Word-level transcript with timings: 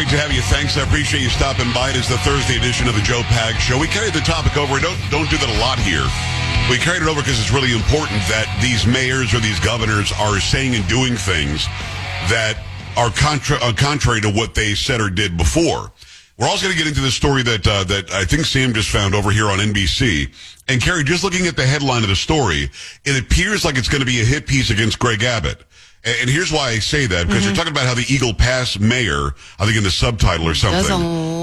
great 0.00 0.16
to 0.16 0.16
have 0.16 0.32
you. 0.32 0.40
Thanks. 0.40 0.78
I 0.78 0.82
appreciate 0.82 1.20
you 1.20 1.28
stopping 1.28 1.70
by. 1.74 1.90
It 1.90 1.96
is 1.96 2.08
the 2.08 2.16
Thursday 2.24 2.56
edition 2.56 2.88
of 2.88 2.94
the 2.94 3.02
Joe 3.02 3.20
Pags 3.28 3.60
Show. 3.60 3.78
We 3.78 3.86
carried 3.86 4.14
the 4.14 4.24
topic 4.24 4.56
over. 4.56 4.80
Don't 4.80 4.96
don't 5.10 5.28
do 5.28 5.36
that 5.36 5.50
a 5.52 5.60
lot 5.60 5.76
here. 5.76 6.08
We 6.72 6.80
carried 6.80 7.02
it 7.02 7.08
over 7.08 7.20
because 7.20 7.38
it's 7.38 7.52
really 7.52 7.76
important 7.76 8.16
that 8.32 8.48
these 8.64 8.86
mayors 8.86 9.34
or 9.34 9.40
these 9.44 9.60
governors 9.60 10.10
are 10.16 10.40
saying 10.40 10.74
and 10.74 10.88
doing 10.88 11.16
things 11.20 11.68
that 12.32 12.56
are 12.96 13.10
contra- 13.10 13.60
uh, 13.60 13.76
contrary 13.76 14.22
to 14.22 14.32
what 14.32 14.54
they 14.54 14.72
said 14.72 15.02
or 15.02 15.10
did 15.10 15.36
before. 15.36 15.92
We're 16.38 16.48
also 16.48 16.64
going 16.64 16.78
to 16.78 16.80
get 16.80 16.88
into 16.88 17.04
the 17.04 17.12
story 17.12 17.42
that 17.42 17.68
uh, 17.68 17.84
that 17.84 18.08
I 18.10 18.24
think 18.24 18.46
Sam 18.46 18.72
just 18.72 18.88
found 18.88 19.14
over 19.14 19.30
here 19.30 19.52
on 19.52 19.58
NBC. 19.58 20.32
And 20.64 20.80
Carrie, 20.80 21.04
just 21.04 21.24
looking 21.24 21.44
at 21.46 21.56
the 21.56 21.66
headline 21.66 22.04
of 22.04 22.08
the 22.08 22.16
story, 22.16 22.70
it 23.04 23.20
appears 23.20 23.66
like 23.66 23.76
it's 23.76 23.90
going 23.90 24.00
to 24.00 24.08
be 24.08 24.22
a 24.22 24.24
hit 24.24 24.46
piece 24.46 24.70
against 24.70 24.98
Greg 24.98 25.22
Abbott. 25.24 25.60
And 26.04 26.16
and 26.22 26.30
here's 26.30 26.52
why 26.52 26.70
I 26.70 26.78
say 26.78 27.06
that 27.06 27.26
because 27.26 27.44
you're 27.44 27.52
mm-hmm. 27.52 27.58
talking 27.58 27.72
about 27.72 27.86
how 27.86 27.94
the 27.94 28.06
Eagle 28.08 28.32
Pass 28.34 28.78
mayor, 28.78 29.34
I 29.58 29.64
think 29.64 29.76
in 29.76 29.84
the 29.84 29.90
subtitle 29.90 30.48
or 30.48 30.54
something, 30.54 30.80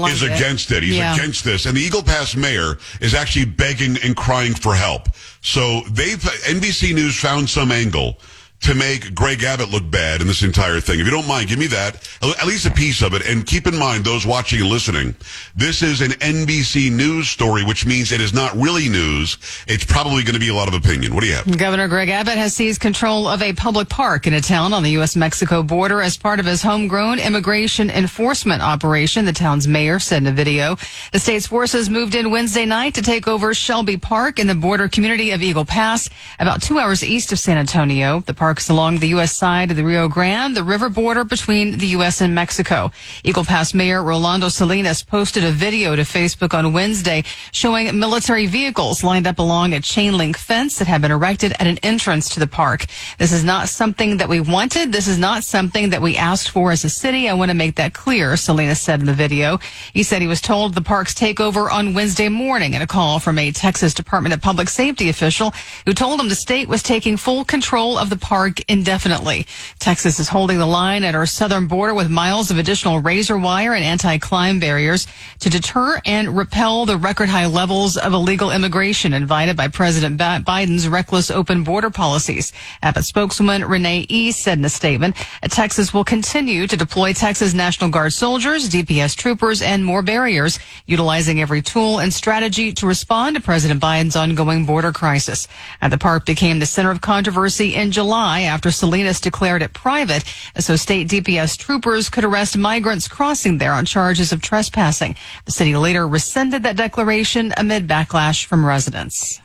is 0.06 0.22
it. 0.22 0.32
against 0.32 0.70
it. 0.72 0.82
He's 0.82 0.96
Yeah. 0.96 1.14
against 1.14 1.44
this, 1.44 1.66
and 1.66 1.76
the 1.76 1.80
Eagle 1.80 2.02
Pass 2.02 2.34
mayor 2.34 2.78
is 3.00 3.14
actually 3.14 3.44
begging 3.46 3.96
and 4.02 4.16
crying 4.16 4.54
for 4.54 4.74
help. 4.74 5.08
So 5.40 5.82
they've 5.90 6.18
NBC 6.18 6.92
News 6.94 7.18
found 7.18 7.48
some 7.48 7.70
angle 7.70 8.18
to 8.60 8.74
make 8.74 9.14
Greg 9.14 9.42
Abbott 9.44 9.70
look 9.70 9.88
bad 9.90 10.20
in 10.20 10.26
this 10.26 10.42
entire 10.42 10.80
thing. 10.80 11.00
If 11.00 11.06
you 11.06 11.12
don't 11.12 11.28
mind, 11.28 11.48
give 11.48 11.58
me 11.58 11.68
that, 11.68 12.08
at 12.22 12.46
least 12.46 12.66
a 12.66 12.70
piece 12.70 13.02
of 13.02 13.14
it. 13.14 13.26
And 13.26 13.46
keep 13.46 13.66
in 13.66 13.78
mind, 13.78 14.04
those 14.04 14.26
watching 14.26 14.60
and 14.60 14.68
listening, 14.68 15.14
this 15.54 15.82
is 15.82 16.00
an 16.00 16.10
NBC 16.12 16.90
News 16.90 17.28
story, 17.28 17.64
which 17.64 17.86
means 17.86 18.10
it 18.12 18.20
is 18.20 18.34
not 18.34 18.54
really 18.56 18.88
news. 18.88 19.38
It's 19.68 19.84
probably 19.84 20.22
going 20.22 20.34
to 20.34 20.40
be 20.40 20.48
a 20.48 20.54
lot 20.54 20.68
of 20.68 20.74
opinion. 20.74 21.14
What 21.14 21.22
do 21.22 21.28
you 21.28 21.34
have? 21.34 21.56
Governor 21.56 21.88
Greg 21.88 22.08
Abbott 22.08 22.36
has 22.36 22.54
seized 22.54 22.80
control 22.80 23.28
of 23.28 23.42
a 23.42 23.52
public 23.52 23.88
park 23.88 24.26
in 24.26 24.34
a 24.34 24.40
town 24.40 24.72
on 24.72 24.82
the 24.82 24.90
U.S. 24.90 25.14
Mexico 25.14 25.62
border 25.62 26.02
as 26.02 26.16
part 26.16 26.40
of 26.40 26.46
his 26.46 26.62
homegrown 26.62 27.20
immigration 27.20 27.90
enforcement 27.90 28.60
operation, 28.60 29.24
the 29.24 29.32
town's 29.32 29.68
mayor 29.68 29.98
said 29.98 30.22
in 30.22 30.26
a 30.26 30.32
video. 30.32 30.76
The 31.12 31.18
state's 31.18 31.46
forces 31.46 31.88
moved 31.88 32.14
in 32.14 32.30
Wednesday 32.30 32.66
night 32.66 32.94
to 32.94 33.02
take 33.02 33.28
over 33.28 33.54
Shelby 33.54 33.96
Park 33.96 34.38
in 34.38 34.46
the 34.46 34.54
border 34.54 34.88
community 34.88 35.30
of 35.30 35.42
Eagle 35.42 35.64
Pass, 35.64 36.10
about 36.40 36.60
two 36.60 36.78
hours 36.78 37.04
east 37.04 37.32
of 37.32 37.38
San 37.38 37.56
Antonio. 37.56 38.20
The 38.20 38.34
park 38.34 38.47
is 38.56 38.70
along 38.70 38.98
the 38.98 39.08
U.S. 39.08 39.36
side 39.36 39.70
of 39.70 39.76
the 39.76 39.84
Rio 39.84 40.08
Grande, 40.08 40.56
the 40.56 40.64
river 40.64 40.88
border 40.88 41.22
between 41.22 41.76
the 41.76 41.88
U.S. 41.88 42.22
and 42.22 42.34
Mexico. 42.34 42.90
Eagle 43.22 43.44
Pass 43.44 43.74
Mayor 43.74 44.02
Rolando 44.02 44.48
Salinas 44.48 45.02
posted 45.02 45.44
a 45.44 45.52
video 45.52 45.94
to 45.94 46.02
Facebook 46.02 46.54
on 46.54 46.72
Wednesday 46.72 47.24
showing 47.52 47.98
military 47.98 48.46
vehicles 48.46 49.04
lined 49.04 49.26
up 49.26 49.38
along 49.38 49.74
a 49.74 49.80
chain 49.80 50.16
link 50.16 50.38
fence 50.38 50.78
that 50.78 50.88
had 50.88 51.02
been 51.02 51.10
erected 51.10 51.52
at 51.52 51.66
an 51.66 51.76
entrance 51.82 52.30
to 52.30 52.40
the 52.40 52.46
park. 52.46 52.86
This 53.18 53.32
is 53.32 53.44
not 53.44 53.68
something 53.68 54.16
that 54.16 54.30
we 54.30 54.40
wanted. 54.40 54.90
This 54.90 55.08
is 55.08 55.18
not 55.18 55.44
something 55.44 55.90
that 55.90 56.00
we 56.00 56.16
asked 56.16 56.48
for 56.48 56.72
as 56.72 56.84
a 56.84 56.90
city. 56.90 57.28
I 57.28 57.34
want 57.34 57.50
to 57.50 57.56
make 57.56 57.74
that 57.74 57.92
clear, 57.92 58.38
Salinas 58.38 58.80
said 58.80 59.00
in 59.00 59.06
the 59.06 59.12
video. 59.12 59.58
He 59.92 60.02
said 60.02 60.22
he 60.22 60.28
was 60.28 60.40
told 60.40 60.74
the 60.74 60.80
park's 60.80 61.12
takeover 61.12 61.70
on 61.70 61.92
Wednesday 61.92 62.30
morning 62.30 62.72
in 62.72 62.80
a 62.80 62.86
call 62.86 63.18
from 63.18 63.38
a 63.38 63.52
Texas 63.52 63.92
Department 63.92 64.32
of 64.32 64.40
Public 64.40 64.70
Safety 64.70 65.10
official 65.10 65.52
who 65.84 65.92
told 65.92 66.20
him 66.20 66.28
the 66.28 66.34
state 66.34 66.68
was 66.68 66.82
taking 66.82 67.16
full 67.16 67.44
control 67.44 67.98
of 67.98 68.08
the 68.08 68.16
park 68.16 68.37
indefinitely. 68.68 69.46
Texas 69.78 70.18
is 70.18 70.28
holding 70.28 70.58
the 70.58 70.66
line 70.66 71.04
at 71.04 71.14
our 71.14 71.26
southern 71.26 71.66
border 71.66 71.94
with 71.94 72.10
miles 72.10 72.50
of 72.50 72.58
additional 72.58 73.00
razor 73.00 73.38
wire 73.38 73.74
and 73.74 73.84
anti-climb 73.84 74.60
barriers 74.60 75.06
to 75.40 75.50
deter 75.50 76.00
and 76.06 76.36
repel 76.36 76.86
the 76.86 76.96
record 76.96 77.28
high 77.28 77.46
levels 77.46 77.96
of 77.96 78.12
illegal 78.12 78.50
immigration 78.50 79.12
invited 79.12 79.56
by 79.56 79.68
President 79.68 80.18
Biden's 80.18 80.88
reckless 80.88 81.30
open 81.30 81.64
border 81.64 81.90
policies. 81.90 82.52
Abbott 82.82 83.04
spokeswoman 83.04 83.64
Renee 83.64 84.06
E 84.08 84.30
said 84.32 84.58
in 84.58 84.64
a 84.64 84.68
statement, 84.68 85.16
Texas 85.42 85.92
will 85.92 86.04
continue 86.04 86.66
to 86.66 86.76
deploy 86.76 87.12
Texas 87.12 87.54
National 87.54 87.90
Guard 87.90 88.12
soldiers, 88.12 88.68
DPS 88.68 89.16
troopers, 89.16 89.62
and 89.62 89.84
more 89.84 90.02
barriers, 90.02 90.58
utilizing 90.86 91.40
every 91.40 91.62
tool 91.62 91.98
and 91.98 92.12
strategy 92.12 92.72
to 92.72 92.86
respond 92.86 93.36
to 93.36 93.42
President 93.42 93.80
Biden's 93.80 94.16
ongoing 94.16 94.66
border 94.66 94.92
crisis. 94.92 95.48
And 95.80 95.92
the 95.92 95.98
park 95.98 96.26
became 96.26 96.58
the 96.58 96.66
center 96.66 96.90
of 96.90 97.00
controversy 97.00 97.74
in 97.74 97.90
July 97.90 98.27
after 98.28 98.70
Salinas 98.70 99.20
declared 99.20 99.62
it 99.62 99.72
private, 99.72 100.24
so 100.58 100.76
state 100.76 101.08
DPS 101.08 101.56
troopers 101.58 102.08
could 102.08 102.24
arrest 102.24 102.56
migrants 102.56 103.08
crossing 103.08 103.58
there 103.58 103.72
on 103.72 103.84
charges 103.84 104.32
of 104.32 104.42
trespassing. 104.42 105.16
The 105.44 105.52
city 105.52 105.76
later 105.76 106.06
rescinded 106.06 106.62
that 106.62 106.76
declaration 106.76 107.52
amid 107.56 107.88
backlash 107.88 108.44
from 108.44 108.64
residents. 108.64 109.40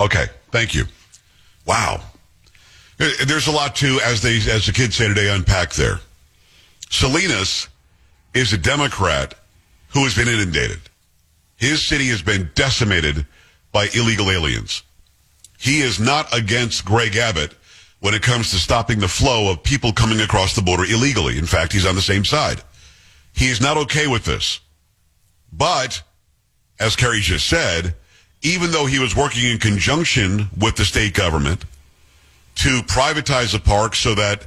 Okay, 0.00 0.26
thank 0.50 0.74
you. 0.74 0.84
Wow, 1.66 2.00
Uh, 2.98 3.10
there's 3.26 3.46
a 3.46 3.52
lot 3.52 3.76
to, 3.76 4.00
as 4.04 4.22
they 4.22 4.36
as 4.50 4.64
the 4.64 4.72
kids 4.72 4.96
say 4.96 5.06
today, 5.08 5.28
unpack 5.28 5.74
there. 5.74 6.00
Salinas 6.88 7.68
is 8.32 8.52
a 8.52 8.58
Democrat 8.58 9.34
who 9.88 10.04
has 10.04 10.14
been 10.14 10.28
inundated. 10.28 10.80
His 11.56 11.82
city 11.82 12.06
has 12.08 12.22
been 12.22 12.50
decimated 12.54 13.26
by 13.72 13.88
illegal 13.94 14.30
aliens. 14.30 14.82
He 15.58 15.80
is 15.80 15.98
not 15.98 16.32
against 16.34 16.84
Greg 16.84 17.16
Abbott 17.16 17.54
when 18.00 18.14
it 18.14 18.22
comes 18.22 18.50
to 18.50 18.56
stopping 18.56 18.98
the 18.98 19.08
flow 19.08 19.50
of 19.50 19.62
people 19.62 19.92
coming 19.92 20.20
across 20.20 20.54
the 20.54 20.62
border 20.62 20.84
illegally. 20.84 21.38
In 21.38 21.46
fact, 21.46 21.72
he's 21.72 21.86
on 21.86 21.94
the 21.94 22.02
same 22.02 22.24
side. 22.24 22.62
He 23.32 23.48
is 23.48 23.60
not 23.60 23.76
okay 23.76 24.06
with 24.06 24.24
this. 24.24 24.60
But, 25.52 26.02
as 26.78 26.96
Carrie 26.96 27.20
just 27.20 27.48
said, 27.48 27.94
even 28.42 28.70
though 28.70 28.86
he 28.86 28.98
was 28.98 29.16
working 29.16 29.44
in 29.50 29.58
conjunction 29.58 30.48
with 30.58 30.76
the 30.76 30.84
state 30.84 31.14
government 31.14 31.64
to 32.56 32.80
privatize 32.82 33.52
the 33.52 33.58
park 33.58 33.94
so 33.94 34.14
that 34.14 34.46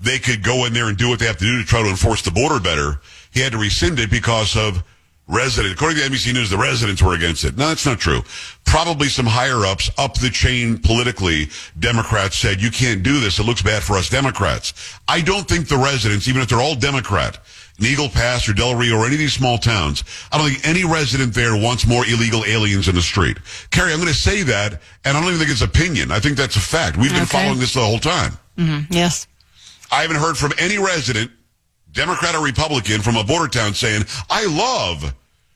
they 0.00 0.18
could 0.18 0.42
go 0.42 0.64
in 0.64 0.72
there 0.72 0.88
and 0.88 0.96
do 0.96 1.08
what 1.08 1.18
they 1.18 1.26
have 1.26 1.38
to 1.38 1.44
do 1.44 1.60
to 1.60 1.66
try 1.66 1.82
to 1.82 1.88
enforce 1.88 2.22
the 2.22 2.30
border 2.30 2.60
better, 2.60 3.00
he 3.32 3.40
had 3.40 3.52
to 3.52 3.58
rescind 3.58 3.98
it 3.98 4.10
because 4.10 4.56
of 4.56 4.82
residents. 5.26 5.74
According 5.74 5.98
to 5.98 6.04
NBC 6.10 6.32
News, 6.34 6.50
the 6.50 6.58
residents 6.58 7.02
were 7.02 7.14
against 7.14 7.44
it. 7.44 7.56
No, 7.56 7.68
that's 7.68 7.86
not 7.86 7.98
true. 7.98 8.22
Probably 8.64 9.08
some 9.08 9.26
higher 9.26 9.64
ups 9.64 9.90
up 9.98 10.14
the 10.18 10.30
chain 10.30 10.78
politically, 10.78 11.48
Democrats 11.78 12.36
said, 12.36 12.60
you 12.60 12.70
can't 12.70 13.02
do 13.02 13.20
this. 13.20 13.38
It 13.38 13.44
looks 13.44 13.62
bad 13.62 13.82
for 13.82 13.94
us 13.96 14.08
Democrats. 14.10 14.74
I 15.08 15.20
don't 15.20 15.48
think 15.48 15.68
the 15.68 15.78
residents, 15.78 16.28
even 16.28 16.42
if 16.42 16.48
they're 16.48 16.60
all 16.60 16.74
Democrat, 16.74 17.38
in 17.78 17.86
Eagle 17.86 18.08
Pass 18.08 18.48
or 18.48 18.52
Del 18.52 18.76
Rio 18.76 18.96
or 18.98 19.04
any 19.06 19.14
of 19.14 19.18
these 19.18 19.32
small 19.32 19.58
towns, 19.58 20.04
I 20.30 20.38
don't 20.38 20.48
think 20.50 20.66
any 20.66 20.84
resident 20.84 21.34
there 21.34 21.56
wants 21.56 21.86
more 21.86 22.04
illegal 22.06 22.44
aliens 22.44 22.86
in 22.88 22.94
the 22.94 23.02
street. 23.02 23.38
Carrie, 23.70 23.92
I'm 23.92 23.98
going 23.98 24.08
to 24.08 24.14
say 24.14 24.42
that, 24.44 24.80
and 25.04 25.16
I 25.16 25.20
don't 25.20 25.24
even 25.28 25.38
think 25.38 25.50
it's 25.50 25.62
opinion. 25.62 26.12
I 26.12 26.20
think 26.20 26.36
that's 26.36 26.54
a 26.56 26.60
fact. 26.60 26.96
We've 26.96 27.10
been 27.12 27.22
Okay. 27.22 27.38
following 27.42 27.58
this 27.58 27.74
the 27.74 27.80
whole 27.80 27.98
time. 27.98 28.38
Mm-hmm. 28.58 28.92
Yes. 28.92 29.26
I 29.90 30.02
haven't 30.02 30.18
heard 30.18 30.36
from 30.36 30.52
any 30.58 30.78
resident, 30.78 31.30
Democrat 31.94 32.34
or 32.34 32.44
Republican, 32.44 33.00
from 33.00 33.16
a 33.16 33.24
border 33.24 33.48
town 33.48 33.72
saying, 33.72 34.02
I 34.28 34.46
love 34.46 35.14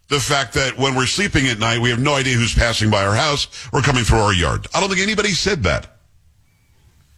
the 0.08 0.20
fact 0.20 0.54
that 0.54 0.78
when 0.78 0.94
we're 0.94 1.06
sleeping 1.06 1.48
at 1.48 1.58
night, 1.58 1.80
we 1.80 1.90
have 1.90 1.98
no 1.98 2.14
idea 2.14 2.34
who's 2.34 2.54
passing 2.54 2.90
by 2.90 3.04
our 3.04 3.14
house 3.14 3.68
or 3.72 3.82
coming 3.82 4.04
through 4.04 4.20
our 4.20 4.32
yard. 4.32 4.66
I 4.74 4.80
don't 4.80 4.88
think 4.88 5.02
anybody 5.02 5.32
said 5.32 5.64
that. 5.64 5.98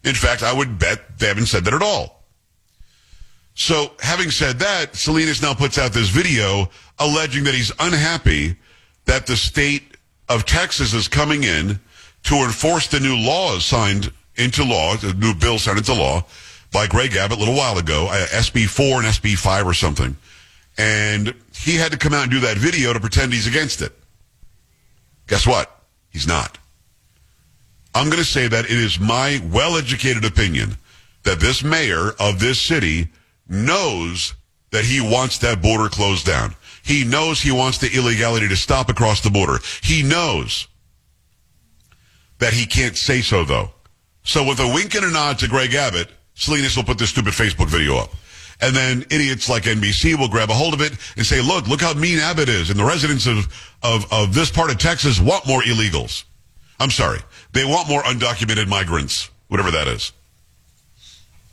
In 0.03 0.15
fact, 0.15 0.43
I 0.43 0.53
would 0.53 0.79
bet 0.79 1.19
they 1.19 1.29
haven't 1.29 1.47
said 1.47 1.65
that 1.67 1.75
at 1.75 1.83
all. 1.83 2.25
So, 3.55 3.93
having 4.01 4.31
said 4.31 4.59
that, 4.61 4.97
Salinas 4.97 5.43
now 5.43 5.53
puts 5.53 5.77
out 5.77 5.93
this 5.93 6.09
video 6.09 6.71
alleging 6.99 7.45
that 7.45 7.55
he's 7.55 7.73
unhappy 7.79 8.57
that 9.05 9.27
the 9.27 9.37
state 9.37 9.99
of 10.31 10.47
Texas 10.47 10.95
is 10.95 11.09
coming 11.09 11.45
in 11.45 11.79
to 12.23 12.35
enforce 12.37 12.87
the 12.87 13.01
new 13.01 13.17
laws 13.17 13.67
signed 13.67 14.11
into 14.37 14.65
law, 14.65 14.97
the 14.97 15.13
new 15.15 15.35
bill 15.35 15.59
signed 15.59 15.79
into 15.79 15.93
law 15.93 16.25
by 16.73 16.87
Greg 16.87 17.17
Abbott 17.17 17.37
a 17.37 17.41
little 17.41 17.57
while 17.57 17.79
ago, 17.79 18.07
uh, 18.11 18.27
SB 18.27 18.69
4 18.69 18.99
and 18.99 19.07
SB 19.07 19.37
5 19.37 19.67
or 19.67 19.75
something. 19.75 20.17
And 20.79 21.35
he 21.55 21.77
had 21.77 21.93
to 21.93 21.99
come 21.99 22.15
out 22.15 22.23
and 22.23 22.31
do 22.31 22.41
that 22.41 22.57
video 22.57 22.93
to 22.93 23.01
pretend 23.01 23.33
he's 23.33 23.47
against 23.47 23.83
it. 23.83 23.93
Guess 25.27 25.47
what? 25.47 25.71
He's 26.11 26.27
not. 26.27 26.59
I'm 27.95 28.07
going 28.07 28.19
to 28.19 28.25
say 28.25 28.47
that 28.49 28.67
it 28.67 28.71
is 28.71 29.01
my 29.01 29.43
well 29.53 29.77
educated 29.77 30.25
opinion 30.25 30.77
that 31.25 31.41
this 31.41 31.63
mayor 31.63 32.13
of 32.19 32.39
this 32.39 32.61
city 32.61 33.09
knows 33.49 34.35
that 34.71 34.85
he 34.85 35.01
wants 35.01 35.39
that 35.39 35.61
border 35.61 35.89
closed 35.89 36.25
down. 36.25 36.55
He 36.83 37.05
knows 37.05 37.41
he 37.41 37.53
wants 37.53 37.79
the 37.79 37.91
illegality 37.95 38.49
to 38.49 38.57
stop 38.57 38.89
across 38.89 39.21
the 39.21 39.31
border. 39.31 39.59
He 39.83 40.03
knows 40.03 40.67
that 42.39 42.53
he 42.53 42.67
can't 42.67 42.97
say 42.97 43.21
so, 43.21 43.45
though. 43.45 43.71
So 44.23 44.45
with 44.45 44.61
a 44.61 44.73
wink 44.73 44.95
and 44.95 45.05
a 45.05 45.11
nod 45.11 45.39
to 45.41 45.49
Greg 45.49 45.75
Abbott, 45.75 46.09
Salinas 46.41 46.75
will 46.75 46.85
put 46.85 46.99
this 46.99 47.11
stupid 47.11 47.35
Facebook 47.35 47.69
video 47.69 47.99
up. 47.99 48.11
And 48.63 48.75
then 48.75 49.03
idiots 49.11 49.49
like 49.49 49.65
NBC 49.65 50.19
will 50.19 50.29
grab 50.29 50.51
a 50.51 50.55
hold 50.55 50.75
of 50.75 50.81
it 50.81 50.93
and 51.17 51.25
say, 51.25 51.41
look, 51.41 51.69
look 51.69 51.83
how 51.83 51.93
mean 51.95 52.19
Abbott 52.19 52.49
is. 52.49 52.71
And 52.71 52.79
the 52.79 52.85
residents 52.85 53.27
of, 53.27 53.47
of, 53.83 54.11
of 54.13 54.35
this 54.35 54.51
part 54.51 54.71
of 54.71 54.79
Texas 54.79 55.21
want 55.21 55.47
more 55.47 55.63
illegals. 55.63 56.25
I'm 56.79 56.91
sorry. 56.91 57.21
They 57.53 57.65
want 57.65 57.89
more 57.89 58.03
undocumented 58.03 58.69
migrants, 58.69 59.31
whatever 59.49 59.71
that 59.71 59.87
is. 59.87 60.13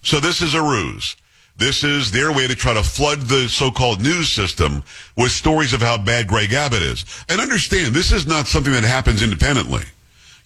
So 0.03 0.19
this 0.21 0.41
is 0.41 0.53
a 0.53 0.61
ruse. 0.61 1.17
This 1.57 1.83
is 1.83 2.11
their 2.11 2.31
way 2.31 2.47
to 2.47 2.55
try 2.55 2.73
to 2.73 2.83
flood 2.83 3.21
the 3.21 3.49
so-called 3.49 4.01
news 4.01 4.29
system 4.29 4.83
with 5.17 5.31
stories 5.31 5.73
of 5.73 5.81
how 5.81 5.97
bad 5.97 6.27
Greg 6.27 6.53
Abbott 6.53 6.81
is. 6.81 7.03
And 7.27 7.41
understand, 7.41 7.93
this 7.93 8.11
is 8.13 8.25
not 8.25 8.47
something 8.47 8.73
that 8.73 8.83
happens 8.83 9.21
independently. 9.21 9.83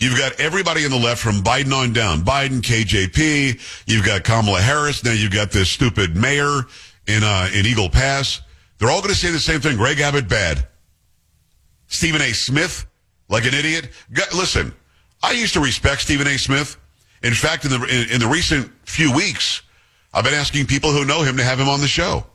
You've 0.02 0.18
got 0.18 0.40
everybody 0.40 0.84
on 0.84 0.90
the 0.90 0.98
left 0.98 1.22
from 1.22 1.44
Biden 1.44 1.72
on 1.72 1.94
down. 1.94 2.22
Biden, 2.22 2.62
KJP. 2.62 3.86
You've 3.86 4.04
got 4.04 4.24
Kamala 4.24 4.60
Harris. 4.60 5.04
Now 5.04 5.12
you've 5.12 5.32
got 5.32 5.52
this 5.52 5.70
stupid 5.70 6.16
mayor 6.16 6.62
in, 7.06 7.24
uh, 7.24 7.50
in 7.54 7.68
Eagle 7.68 7.88
Pass. 7.88 8.42
They're 8.80 8.90
all 8.90 9.02
going 9.02 9.14
to 9.14 9.20
say 9.20 9.30
the 9.30 9.40
same 9.40 9.62
thing. 9.62 9.78
Greg 9.78 10.00
Abbott, 10.00 10.28
bad. 10.28 10.68
Stephen 11.86 12.20
A. 12.20 12.34
Smith, 12.34 12.88
like 13.30 13.46
an 13.46 13.54
idiot. 13.54 13.90
Listen, 14.34 14.74
I 15.22 15.34
used 15.34 15.54
to 15.54 15.60
respect 15.60 16.02
Stephen 16.02 16.26
A. 16.26 16.40
Smith. 16.40 16.78
In 17.22 17.36
fact, 17.36 17.66
in 17.66 17.70
the, 17.70 17.84
in, 17.84 18.14
in 18.14 18.20
the 18.20 18.28
recent 18.28 18.72
few 18.86 19.16
weeks, 19.16 19.62
I've 20.16 20.24
been 20.24 20.34
asking 20.34 20.66
people 20.66 20.92
who 20.92 21.06
know 21.06 21.22
him 21.22 21.38
to 21.38 21.44
have 21.44 21.60
him 21.60 21.70
on 21.70 21.80
the 21.80 21.88
show. 21.88 22.26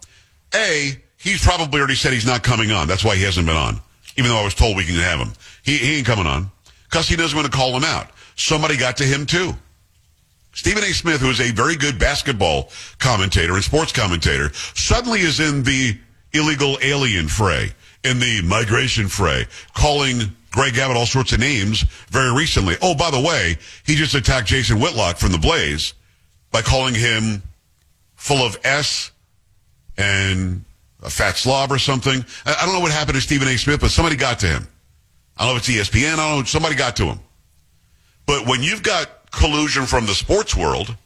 A, 0.55 0.97
he's 1.19 1.43
probably 1.43 1.81
already 1.81 1.97
said 1.97 2.13
he's 2.13 2.25
not 2.25 2.45
coming 2.45 2.71
on. 2.71 2.87
That's 2.87 3.03
why 3.03 3.17
he 3.17 3.25
hasn't 3.25 3.49
been 3.49 3.57
on. 3.57 3.81
Even 4.17 4.31
though 4.31 4.39
I 4.39 4.45
was 4.45 4.55
told 4.55 4.77
we 4.77 4.85
can 4.85 4.95
have 4.95 5.19
him. 5.19 5.33
He, 5.65 5.79
he 5.79 5.97
ain't 5.99 6.07
coming 6.07 6.29
on. 6.29 6.53
Because 6.89 7.09
he 7.09 7.17
doesn't 7.17 7.37
want 7.37 7.51
to 7.51 7.57
call 7.57 7.77
him 7.77 7.85
out. 7.85 8.11
Somebody 8.37 8.77
got 8.77 8.97
to 8.99 9.05
him 9.05 9.27
too. 9.27 9.55
Stephen 10.53 10.83
A. 10.85 10.93
Smith, 10.93 11.21
who 11.21 11.29
is 11.29 11.41
a 11.41 11.51
very 11.51 11.77
good 11.77 11.99
basketball 11.99 12.71
commentator 12.99 13.55
and 13.55 13.63
sports 13.63 13.93
commentator, 13.93 14.51
suddenly 14.75 15.21
is 15.21 15.39
in 15.39 15.63
the 15.63 15.99
illegal 16.33 16.79
alien 16.83 17.29
fray, 17.29 17.71
in 18.05 18.19
the 18.19 18.41
migration 18.43 19.09
fray, 19.09 19.47
calling 19.75 20.35
Greg 20.51 20.79
Abbott 20.79 20.97
all 20.97 21.05
sorts 21.05 21.33
of 21.33 21.41
names 21.41 21.83
very 22.09 22.35
recently. 22.35 22.77
Oh, 22.81 22.95
by 22.95 23.11
the 23.11 23.21
way, 23.21 23.59
he 23.85 23.95
just 23.97 24.15
attacked 24.15 24.49
Jason 24.49 24.81
Whitlock 24.81 25.19
from 25.19 25.33
the 25.33 25.39
Blaze 25.39 25.93
by 26.51 26.63
calling 26.63 26.95
him 26.95 27.43
full 28.15 28.39
of 28.39 28.59
S 28.65 29.11
and 29.99 30.65
a 31.03 31.11
fat 31.11 31.37
slob 31.37 31.71
or 31.71 31.79
something. 31.79 32.25
I 32.47 32.65
don't 32.65 32.75
know 32.75 32.81
what 32.81 32.93
happened 32.93 33.17
to 33.17 33.21
Stephen 33.21 33.47
A. 33.49 33.59
Smith, 33.59 33.81
but 33.81 33.91
somebody 33.91 34.17
got 34.17 34.39
to 34.39 34.47
him. 34.47 34.67
I 35.37 35.45
don't 35.45 35.55
know 35.55 35.59
if 35.59 35.69
it's 35.69 35.91
ESPN. 35.91 36.15
I 36.15 36.17
don't 36.17 36.39
know. 36.39 36.45
Somebody 36.45 36.75
got 36.75 36.97
to 36.97 37.05
him. 37.05 37.21
But 38.27 38.47
when 38.47 38.63
you've 38.63 38.83
got 38.83 39.31
collusion 39.31 39.87
from 39.87 40.07
the 40.07 40.15
sports 40.15 40.57
world 40.57 40.97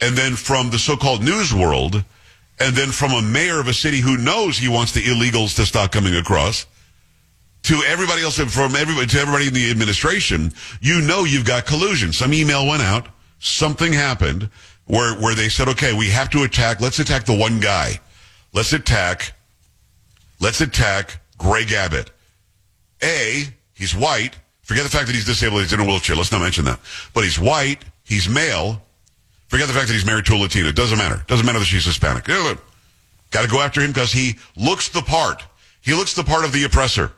and 0.00 0.16
then 0.16 0.36
from 0.36 0.70
the 0.70 0.78
so-called 0.78 1.22
news 1.22 1.54
world 1.54 2.04
and 2.58 2.74
then 2.74 2.88
from 2.88 3.12
a 3.12 3.22
mayor 3.22 3.60
of 3.60 3.68
a 3.68 3.74
city 3.74 4.00
who 4.00 4.16
knows 4.16 4.58
he 4.58 4.68
wants 4.68 4.92
the 4.92 5.02
illegals 5.02 5.56
to 5.56 5.64
stop 5.64 5.92
coming 5.92 6.16
across 6.16 6.66
to 7.62 7.82
everybody 7.86 8.22
else 8.22 8.38
from 8.38 8.74
everybody 8.74 9.06
to 9.06 9.18
everybody 9.20 9.48
in 9.48 9.54
the 9.54 9.70
administration, 9.70 10.52
you 10.80 11.00
know 11.00 11.24
you've 11.24 11.44
got 11.44 11.66
collusion. 11.66 12.12
Some 12.12 12.32
email 12.32 12.66
went 12.66 12.82
out, 12.82 13.06
something 13.38 13.92
happened 13.92 14.48
where 14.86 15.14
where 15.14 15.34
they 15.34 15.48
said, 15.48 15.68
okay, 15.68 15.92
we 15.92 16.08
have 16.10 16.30
to 16.30 16.42
attack. 16.42 16.80
Let's 16.80 16.98
attack 16.98 17.24
the 17.24 17.36
one 17.36 17.60
guy. 17.60 18.00
Let's 18.52 18.72
attack. 18.72 19.34
Let's 20.40 20.60
attack 20.60 21.20
Greg 21.38 21.70
Abbott. 21.72 22.10
A, 23.02 23.44
he's 23.74 23.94
white. 23.94 24.36
Forget 24.62 24.84
the 24.84 24.90
fact 24.90 25.06
that 25.06 25.14
he's 25.14 25.24
disabled. 25.24 25.62
He's 25.62 25.72
in 25.72 25.80
a 25.80 25.84
wheelchair. 25.84 26.16
Let's 26.16 26.30
not 26.30 26.40
mention 26.40 26.64
that. 26.66 26.78
But 27.12 27.24
he's 27.24 27.38
white. 27.38 27.84
He's 28.04 28.28
male. 28.28 28.82
Forget 29.48 29.66
the 29.66 29.74
fact 29.74 29.88
that 29.88 29.94
he's 29.94 30.06
married 30.06 30.26
to 30.26 30.34
a 30.34 30.36
Latina. 30.36 30.72
Doesn't 30.72 30.98
matter. 30.98 31.24
Doesn't 31.26 31.44
matter 31.44 31.58
that 31.58 31.64
she's 31.64 31.84
Hispanic. 31.84 32.24
Got 32.24 33.42
to 33.42 33.48
go 33.48 33.60
after 33.60 33.80
him 33.80 33.90
because 33.90 34.12
he 34.12 34.36
looks 34.56 34.88
the 34.88 35.02
part. 35.02 35.42
He 35.80 35.94
looks 35.94 36.14
the 36.14 36.24
part 36.24 36.44
of 36.44 36.52
the 36.52 36.64
oppressor. 36.64 37.12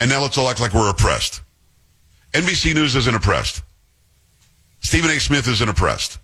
And 0.00 0.10
now 0.10 0.22
let's 0.22 0.38
all 0.38 0.48
act 0.48 0.60
like 0.60 0.74
we're 0.74 0.90
oppressed. 0.90 1.42
NBC 2.32 2.74
News 2.74 2.96
isn't 2.96 3.14
oppressed. 3.14 3.62
Stephen 4.80 5.10
A. 5.10 5.20
Smith 5.20 5.48
isn't 5.48 5.68
oppressed. 5.68 6.18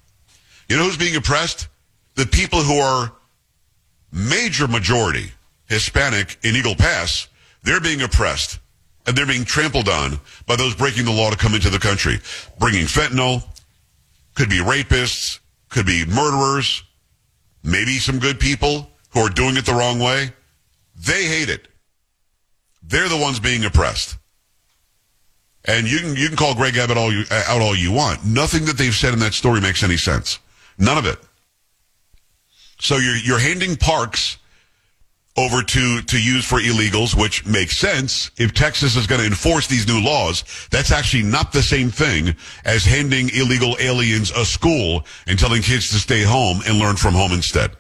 You 0.69 0.77
know 0.77 0.85
who's 0.85 0.97
being 0.97 1.17
oppressed? 1.17 1.69
The 2.15 2.27
people 2.27 2.63
who 2.63 2.79
are 2.79 3.13
major 4.13 4.69
majority 4.69 5.33
Hispanic 5.67 6.37
in 6.43 6.57
Eagle 6.57 6.75
Pass, 6.75 7.29
they're 7.63 7.81
being 7.81 8.03
oppressed 8.03 8.59
and 9.07 9.17
they're 9.17 9.27
being 9.27 9.45
trampled 9.45 9.89
on 9.89 10.21
by 10.47 10.57
those 10.57 10.75
breaking 10.75 11.05
the 11.05 11.13
law 11.13 11.31
to 11.31 11.37
come 11.37 11.55
into 11.55 11.71
the 11.71 11.79
country. 11.79 12.19
Bringing 12.59 12.85
fentanyl, 12.85 13.43
could 14.35 14.49
be 14.49 14.59
rapists, 14.59 15.39
could 15.69 15.87
be 15.87 16.05
murderers, 16.07 16.83
maybe 17.63 17.99
some 17.99 18.19
good 18.19 18.39
people 18.39 18.91
who 19.11 19.21
are 19.21 19.29
doing 19.29 19.57
it 19.57 19.67
the 19.67 19.75
wrong 19.75 19.99
way. 19.99 20.31
They 20.97 21.25
hate 21.25 21.49
it. 21.49 21.69
They're 22.83 23.09
the 23.09 23.17
ones 23.17 23.41
being 23.41 23.65
oppressed. 23.65 24.17
And 25.65 25.91
you 25.91 25.99
can 25.99 26.17
you 26.17 26.29
can 26.29 26.37
call 26.37 26.55
Greg 26.55 26.77
Abbott 26.77 26.97
all 26.97 27.13
you, 27.13 27.25
out 27.31 27.61
all 27.61 27.77
you 27.77 27.93
want. 27.93 28.25
Nothing 28.25 28.65
that 28.65 28.79
they've 28.79 28.95
said 28.95 29.13
in 29.13 29.19
that 29.21 29.35
story 29.35 29.61
makes 29.61 29.83
any 29.83 29.99
sense. 29.99 30.39
None 30.79 30.97
of 30.97 31.05
it. 31.05 31.19
So 32.81 32.97
you're 32.97 33.17
you're 33.17 33.39
handing 33.39 33.77
parks 33.77 34.39
over 35.37 35.63
to 35.63 36.03
to 36.03 36.21
use 36.21 36.45
for 36.45 36.61
illegals, 36.61 37.19
which 37.19 37.47
makes 37.47 37.77
sense. 37.77 38.31
If 38.37 38.53
Texas 38.53 38.97
is 38.97 39.07
going 39.07 39.21
to 39.21 39.27
enforce 39.27 39.67
these 39.67 39.87
new 39.87 40.01
laws, 40.01 40.45
that's 40.71 40.91
actually 40.91 41.23
not 41.23 41.53
the 41.53 41.63
same 41.63 41.91
thing 41.91 42.35
as 42.65 42.85
handing 42.85 43.31
illegal 43.35 43.77
aliens 43.81 44.31
a 44.33 44.45
school 44.45 45.05
and 45.27 45.39
telling 45.39 45.63
kids 45.63 45.91
to 45.91 45.97
stay 45.97 46.23
home 46.23 46.61
and 46.67 46.79
learn 46.79 46.97
from 46.97 47.15
home 47.15 47.33
instead. 47.33 47.73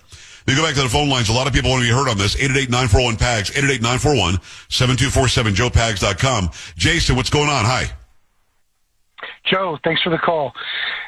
We 0.46 0.56
go 0.56 0.62
back 0.62 0.74
to 0.74 0.82
the 0.82 0.88
phone 0.88 1.08
lines. 1.08 1.28
A 1.28 1.32
lot 1.32 1.46
of 1.46 1.52
people 1.52 1.70
want 1.70 1.82
to 1.82 1.88
be 1.88 1.94
heard 1.94 2.08
on 2.08 2.18
this. 2.18 2.34
888-941-PAGS, 2.36 3.50
888-941-7247, 3.50 5.54
joepags.com. 5.54 6.50
Jason, 6.76 7.14
what's 7.14 7.30
going 7.30 7.48
on? 7.48 7.64
Hi. 7.64 7.92
Joe, 9.44 9.78
thanks 9.84 10.02
for 10.02 10.10
the 10.10 10.18
call. 10.18 10.52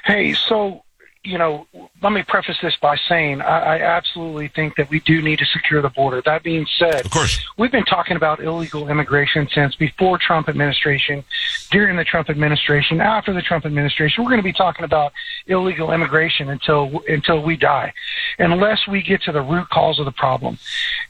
Hey, 0.04 0.34
so 0.34 0.81
you 1.24 1.38
know, 1.38 1.66
let 2.02 2.12
me 2.12 2.24
preface 2.26 2.56
this 2.60 2.74
by 2.82 2.96
saying 3.08 3.42
I, 3.42 3.76
I, 3.76 3.80
absolutely 3.80 4.48
think 4.48 4.74
that 4.74 4.90
we 4.90 4.98
do 5.00 5.22
need 5.22 5.38
to 5.38 5.44
secure 5.46 5.80
the 5.80 5.88
border. 5.90 6.20
That 6.24 6.42
being 6.42 6.66
said, 6.78 7.04
of 7.04 7.12
course, 7.12 7.40
we've 7.56 7.70
been 7.70 7.84
talking 7.84 8.16
about 8.16 8.42
illegal 8.42 8.88
immigration 8.88 9.48
since 9.54 9.76
before 9.76 10.18
Trump 10.18 10.48
administration, 10.48 11.22
during 11.70 11.96
the 11.96 12.02
Trump 12.02 12.28
administration, 12.28 13.00
after 13.00 13.32
the 13.32 13.42
Trump 13.42 13.64
administration. 13.64 14.24
We're 14.24 14.30
going 14.30 14.40
to 14.40 14.44
be 14.44 14.52
talking 14.52 14.84
about 14.84 15.12
illegal 15.46 15.92
immigration 15.92 16.48
until 16.48 17.02
until 17.08 17.42
we 17.42 17.56
die, 17.56 17.92
unless 18.40 18.88
we 18.88 19.00
get 19.00 19.22
to 19.22 19.32
the 19.32 19.42
root 19.42 19.68
cause 19.68 20.00
of 20.00 20.06
the 20.06 20.12
problem. 20.12 20.58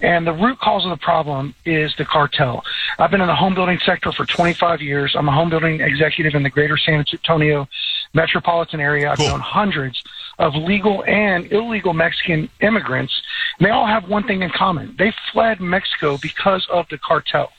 And 0.01 0.27
the 0.27 0.35
root 0.35 0.59
cause 0.59 0.85
of 0.85 0.91
the 0.91 1.03
problem 1.03 1.55
is 1.65 1.95
the 1.97 2.05
cartel. 2.05 2.63
I've 2.99 3.11
been 3.11 3.23
in 3.23 3.29
the 3.29 3.35
home 3.35 3.55
building 3.55 3.79
sector 3.87 4.13
for 4.13 4.27
25 4.27 4.83
years. 4.83 5.15
I'm 5.17 5.29
a 5.29 5.33
home 5.33 5.49
building 5.49 5.81
executive 5.81 6.35
in 6.35 6.43
the 6.43 6.51
greater 6.51 6.77
San 6.77 7.03
Antonio 7.13 7.67
metropolitan 8.15 8.81
area. 8.81 9.11
I've 9.11 9.19
cool. 9.19 9.29
known 9.29 9.41
hundreds 9.41 10.03
of 10.39 10.55
legal 10.55 11.05
and 11.05 11.51
illegal 11.53 11.93
Mexican 11.93 12.49
immigrants. 12.61 13.13
And 13.59 13.67
they 13.67 13.71
all 13.71 13.87
have 13.87 14.09
one 14.09 14.27
thing 14.27 14.43
in 14.43 14.51
common. 14.51 14.95
They 14.99 15.13
fled 15.33 15.61
Mexico 15.61 16.19
because 16.21 16.67
of 16.71 16.87
the 16.91 16.99
cartel. 16.99 17.51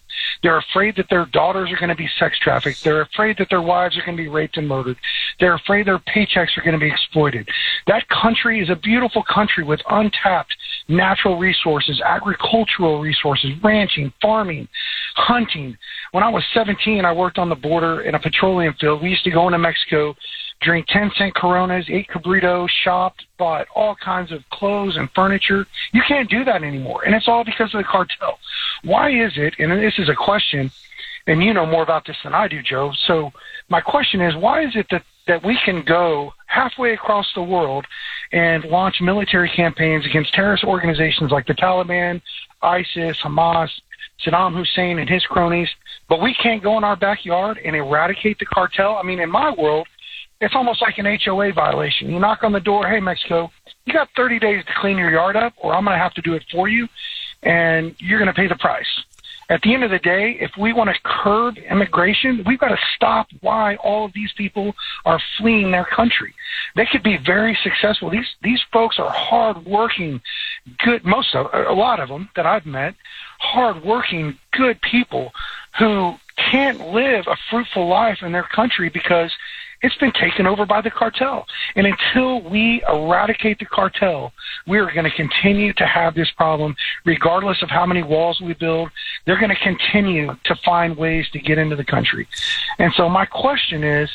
They're 0.41 0.57
afraid 0.57 0.95
that 0.97 1.09
their 1.09 1.25
daughters 1.25 1.71
are 1.71 1.77
going 1.77 1.89
to 1.89 1.95
be 1.95 2.09
sex 2.19 2.37
trafficked. 2.39 2.83
They're 2.83 3.01
afraid 3.01 3.37
that 3.37 3.49
their 3.49 3.61
wives 3.61 3.97
are 3.97 4.05
going 4.05 4.17
to 4.17 4.23
be 4.23 4.29
raped 4.29 4.57
and 4.57 4.67
murdered. 4.67 4.97
They're 5.39 5.55
afraid 5.55 5.87
their 5.87 5.99
paychecks 5.99 6.57
are 6.57 6.61
going 6.61 6.73
to 6.73 6.79
be 6.79 6.91
exploited. 6.91 7.47
That 7.87 8.07
country 8.09 8.61
is 8.61 8.69
a 8.69 8.75
beautiful 8.75 9.23
country 9.23 9.63
with 9.63 9.81
untapped 9.89 10.55
natural 10.87 11.37
resources, 11.37 12.01
agricultural 12.01 12.99
resources, 12.99 13.51
ranching, 13.63 14.11
farming, 14.21 14.67
hunting. 15.15 15.77
When 16.11 16.23
I 16.23 16.29
was 16.29 16.43
17, 16.53 17.05
I 17.05 17.13
worked 17.13 17.37
on 17.37 17.49
the 17.49 17.55
border 17.55 18.01
in 18.01 18.15
a 18.15 18.19
petroleum 18.19 18.75
field. 18.79 19.01
We 19.01 19.09
used 19.09 19.23
to 19.23 19.31
go 19.31 19.47
into 19.47 19.59
Mexico 19.59 20.15
drink 20.63 20.87
10 20.87 21.11
cent 21.17 21.35
Coronas, 21.35 21.85
ate 21.89 22.07
Cabrito, 22.07 22.67
shopped, 22.83 23.25
bought 23.37 23.67
all 23.75 23.95
kinds 23.95 24.31
of 24.31 24.41
clothes 24.49 24.97
and 24.97 25.09
furniture. 25.11 25.67
You 25.91 26.01
can't 26.07 26.29
do 26.29 26.43
that 26.45 26.63
anymore. 26.63 27.03
And 27.05 27.13
it's 27.13 27.27
all 27.27 27.43
because 27.43 27.73
of 27.73 27.79
the 27.79 27.83
cartel. 27.83 28.39
Why 28.83 29.09
is 29.09 29.33
it, 29.35 29.55
and 29.59 29.71
this 29.71 29.99
is 29.99 30.09
a 30.09 30.15
question, 30.15 30.71
and 31.27 31.43
you 31.43 31.53
know 31.53 31.65
more 31.65 31.83
about 31.83 32.05
this 32.05 32.17
than 32.23 32.33
I 32.33 32.47
do, 32.47 32.61
Joe. 32.61 32.91
So 33.07 33.31
my 33.69 33.81
question 33.81 34.21
is, 34.21 34.35
why 34.35 34.63
is 34.65 34.75
it 34.75 34.87
that, 34.91 35.03
that 35.27 35.45
we 35.45 35.57
can 35.63 35.83
go 35.83 36.33
halfway 36.47 36.93
across 36.93 37.27
the 37.33 37.43
world 37.43 37.85
and 38.31 38.65
launch 38.65 39.01
military 39.01 39.49
campaigns 39.49 40.05
against 40.05 40.33
terrorist 40.33 40.63
organizations 40.63 41.31
like 41.31 41.47
the 41.47 41.53
Taliban, 41.53 42.21
ISIS, 42.61 43.17
Hamas, 43.23 43.69
Saddam 44.23 44.55
Hussein 44.55 44.99
and 44.99 45.09
his 45.09 45.25
cronies, 45.25 45.69
but 46.07 46.21
we 46.21 46.33
can't 46.33 46.63
go 46.63 46.77
in 46.77 46.83
our 46.83 46.95
backyard 46.95 47.59
and 47.63 47.75
eradicate 47.75 48.39
the 48.39 48.45
cartel? 48.45 48.97
I 48.97 49.03
mean, 49.03 49.19
in 49.19 49.29
my 49.29 49.51
world, 49.51 49.87
it's 50.43 50.55
almost 50.55 50.81
like 50.81 50.97
an 50.97 51.05
HOA 51.05 51.53
violation. 51.53 52.09
You 52.09 52.19
knock 52.19 52.43
on 52.43 52.51
the 52.51 52.59
door, 52.59 52.87
hey, 52.87 52.99
Mexico, 52.99 53.49
you 53.85 53.93
got 53.93 54.09
30 54.15 54.39
days 54.39 54.65
to 54.65 54.73
clean 54.73 54.97
your 54.97 55.09
yard 55.09 55.35
up, 55.35 55.53
or 55.57 55.73
I'm 55.73 55.85
going 55.85 55.95
to 55.95 56.03
have 56.03 56.13
to 56.15 56.21
do 56.21 56.33
it 56.33 56.43
for 56.51 56.67
you, 56.67 56.87
and 57.41 57.95
you're 57.99 58.19
going 58.19 58.27
to 58.27 58.33
pay 58.33 58.47
the 58.47 58.55
price. 58.55 59.03
At 59.49 59.61
the 59.61 59.73
end 59.73 59.83
of 59.83 59.91
the 59.91 59.99
day, 59.99 60.37
if 60.39 60.51
we 60.57 60.73
want 60.73 60.89
to 60.89 60.99
curb 61.03 61.57
immigration, 61.57 62.43
we've 62.45 62.59
got 62.59 62.69
to 62.69 62.79
stop 62.95 63.27
why 63.41 63.75
all 63.75 64.05
of 64.05 64.13
these 64.13 64.31
people 64.33 64.73
are 65.05 65.19
fleeing 65.37 65.71
their 65.71 65.85
country. 65.85 66.33
They 66.75 66.85
could 66.85 67.03
be 67.03 67.17
very 67.17 67.57
successful. 67.61 68.09
These 68.09 68.35
these 68.41 68.61
folks 68.71 68.99
are 68.99 69.09
hardworking, 69.09 70.21
good. 70.83 71.03
Most 71.03 71.35
of 71.35 71.47
a 71.53 71.73
lot 71.73 71.99
of 71.99 72.07
them 72.07 72.29
that 72.35 72.45
I've 72.45 72.65
met, 72.65 72.95
hardworking, 73.39 74.39
good 74.51 74.81
people 74.81 75.33
who 75.77 76.15
can't 76.37 76.79
live 76.89 77.27
a 77.27 77.37
fruitful 77.49 77.87
life 77.87 78.19
in 78.21 78.31
their 78.31 78.43
country 78.43 78.89
because 78.89 79.31
it's 79.83 79.95
been 79.97 80.13
taken 80.13 80.47
over 80.47 80.65
by 80.65 80.81
the 80.81 80.89
cartel. 80.89 81.45
And 81.75 81.85
until 81.85 82.41
we 82.49 82.81
eradicate 82.87 83.59
the 83.59 83.65
cartel, 83.65 84.31
we 84.65 84.79
are 84.79 84.91
going 84.91 85.03
to 85.03 85.15
continue 85.15 85.73
to 85.73 85.85
have 85.85 86.15
this 86.15 86.31
problem, 86.31 86.75
regardless 87.05 87.61
of 87.61 87.69
how 87.69 87.85
many 87.85 88.01
walls 88.01 88.41
we 88.41 88.53
build. 88.53 88.89
They're 89.25 89.39
going 89.39 89.55
to 89.55 89.61
continue 89.61 90.35
to 90.45 90.55
find 90.65 90.97
ways 90.97 91.29
to 91.31 91.39
get 91.39 91.57
into 91.57 91.75
the 91.75 91.83
country. 91.83 92.27
And 92.79 92.93
so 92.95 93.09
my 93.09 93.25
question 93.25 93.83
is, 93.83 94.09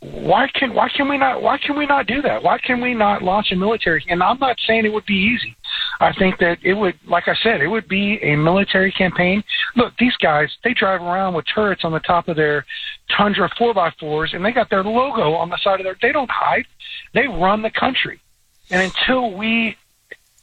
why 0.00 0.46
can 0.54 0.74
why 0.74 0.88
can 0.90 1.08
we 1.08 1.16
not 1.16 1.42
why 1.42 1.56
can 1.58 1.76
we 1.76 1.86
not 1.86 2.06
do 2.06 2.20
that? 2.22 2.42
Why 2.42 2.58
can 2.58 2.80
we 2.80 2.94
not 2.94 3.22
launch 3.22 3.50
a 3.50 3.56
military? 3.56 4.04
And 4.08 4.22
I'm 4.22 4.38
not 4.38 4.56
saying 4.66 4.84
it 4.84 4.92
would 4.92 5.06
be 5.06 5.14
easy. 5.14 5.56
I 6.00 6.12
think 6.12 6.38
that 6.38 6.58
it 6.62 6.74
would, 6.74 6.98
like 7.06 7.28
I 7.28 7.34
said, 7.42 7.62
it 7.62 7.68
would 7.68 7.88
be 7.88 8.22
a 8.22 8.36
military 8.36 8.92
campaign. 8.92 9.42
Look, 9.74 9.94
these 9.98 10.16
guys 10.18 10.54
they 10.62 10.74
drive 10.74 11.00
around 11.00 11.34
with 11.34 11.46
turrets 11.52 11.82
on 11.84 11.92
the 11.92 12.00
top 12.00 12.28
of 12.28 12.36
their 12.36 12.66
Tundra 13.16 13.50
four 13.56 13.74
by 13.74 13.90
fours, 13.98 14.34
and 14.34 14.44
they 14.44 14.52
got 14.52 14.70
their 14.70 14.84
logo 14.84 15.34
on 15.34 15.50
the 15.50 15.58
side 15.58 15.80
of 15.80 15.84
their. 15.84 15.96
They 16.00 16.12
don't 16.12 16.30
hide. 16.30 16.66
They 17.14 17.26
run 17.26 17.62
the 17.62 17.70
country, 17.70 18.20
and 18.70 18.82
until 18.82 19.32
we 19.32 19.76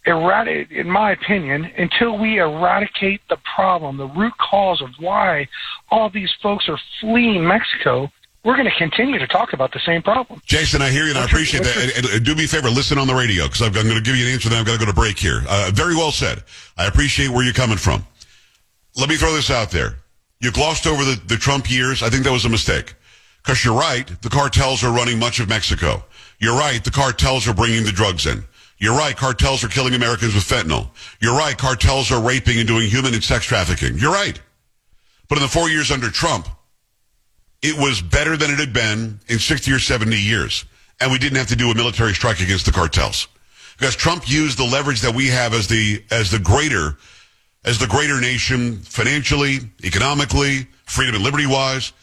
eradicate, 0.06 0.72
in 0.72 0.89
my 0.89 1.12
opinion, 1.12 1.65
until 1.77 2.18
we 2.18 2.39
eradicate 2.39 3.22
the 3.30 3.38
problem, 3.56 3.98
the 3.98 4.08
root 4.08 4.34
cause 4.38 4.82
of 4.82 4.89
why 5.00 5.48
all 5.89 6.10
these 6.10 6.32
folks 6.42 6.68
are 6.68 6.80
fleeing 7.00 7.48
Mexico, 7.48 8.12
we're 8.44 8.58
going 8.58 8.70
to 8.70 8.77
continue 8.77 9.20
to 9.20 9.27
talk 9.27 9.53
about 9.53 9.72
the 9.72 9.80
same 9.86 10.01
problem. 10.01 10.42
Jason, 10.46 10.82
I 10.82 10.89
hear 10.89 11.03
you 11.03 11.12
and 11.12 11.20
I 11.20 11.25
appreciate 11.25 11.63
that. 11.63 11.94
And, 11.98 12.06
and, 12.06 12.25
do 12.25 12.36
me 12.36 12.44
a 12.44 12.48
favor, 12.48 12.70
listen 12.70 12.98
on 12.98 13.08
the 13.08 13.15
radio 13.15 13.46
because 13.46 13.62
I'm 13.62 13.72
going 13.72 13.88
to 13.88 14.01
give 14.01 14.18
you 14.18 14.25
an 14.25 14.34
answer. 14.34 14.50
Then 14.50 14.60
I've 14.60 14.65
got 14.65 14.74
to 14.74 14.80
go 14.80 14.86
to 14.86 14.94
break 14.94 15.18
here. 15.18 15.44
Uh, 15.48 15.72
very 15.74 15.96
well 15.96 16.12
said. 16.12 16.44
I 16.77 16.88
appreciate 16.88 17.30
where 17.30 17.44
you're 17.44 17.53
coming 17.53 17.77
from. 17.77 18.06
Let 18.98 19.08
me 19.08 19.15
throw 19.15 19.34
this 19.34 19.50
out 19.50 19.72
there. 19.72 19.96
You 20.40 20.52
glossed 20.52 20.88
over 20.88 21.04
the, 21.04 21.22
the 21.25 21.38
Trump 21.38 21.72
years. 21.72 22.04
I 22.04 22.10
think 22.10 22.24
that 22.24 22.32
was 22.32 22.46
a 22.46 22.50
mistake. 22.50 22.96
Because 23.44 23.63
you're 23.63 23.78
right, 23.78 24.08
the 24.22 24.30
cartels 24.30 24.84
are 24.84 24.92
running 24.92 25.20
much 25.20 25.40
of 25.40 25.50
Mexico. 25.50 26.04
You're 26.40 26.58
right, 26.58 26.84
the 26.84 26.92
cartels 26.92 27.48
are 27.48 27.54
bringing 27.54 27.84
the 27.84 27.92
drugs 27.92 28.25
in. 28.25 28.44
You're 28.78 28.98
right, 28.98 29.16
cartels 29.16 29.63
are 29.63 29.70
killing 29.70 29.94
Americans 29.94 30.34
with 30.36 30.44
fentanyl. 30.44 30.90
You're 31.22 31.38
right, 31.38 31.58
cartels 31.58 32.12
are 32.12 32.22
raping 32.22 32.60
and 32.60 32.68
doing 32.68 32.90
human 32.90 33.13
and 33.13 33.24
sex 33.24 33.46
trafficking. 33.46 33.98
You're 33.98 34.13
right. 34.13 34.40
But 35.30 35.38
in 35.38 35.42
the 35.42 35.50
four 35.50 35.70
years 35.70 35.92
under 35.92 36.10
Trump, 36.10 36.48
it 37.62 37.78
was 37.78 38.02
better 38.02 38.36
than 38.36 38.52
it 38.52 38.60
had 38.60 38.74
been 38.74 39.20
in 39.28 39.40
60 39.40 39.72
or 39.72 39.80
70 39.80 40.18
years. 40.18 40.66
And 41.00 41.12
we 41.12 41.18
didn't 41.18 41.38
have 41.38 41.48
to 41.48 41.56
do 41.56 41.72
a 41.72 41.75
military 41.75 42.13
strike 42.13 42.42
against 42.42 42.66
the 42.66 42.72
cartels. 42.72 43.28
Because 43.78 43.96
Trump 43.96 44.30
used 44.30 44.58
the 44.58 44.66
leverage 44.66 45.02
that 45.02 45.16
we 45.16 45.28
have 45.28 45.54
as 45.54 45.68
the, 45.68 46.04
as 46.12 46.30
the 46.30 46.40
greater, 46.40 46.98
as 47.65 47.79
the 47.79 47.88
greater 47.88 48.20
nation 48.20 48.77
financially, 48.77 49.60
economically, 49.84 50.67
freedom 50.86 51.15
and 51.15 51.24
liberty 51.24 51.46
wise. 51.46 51.93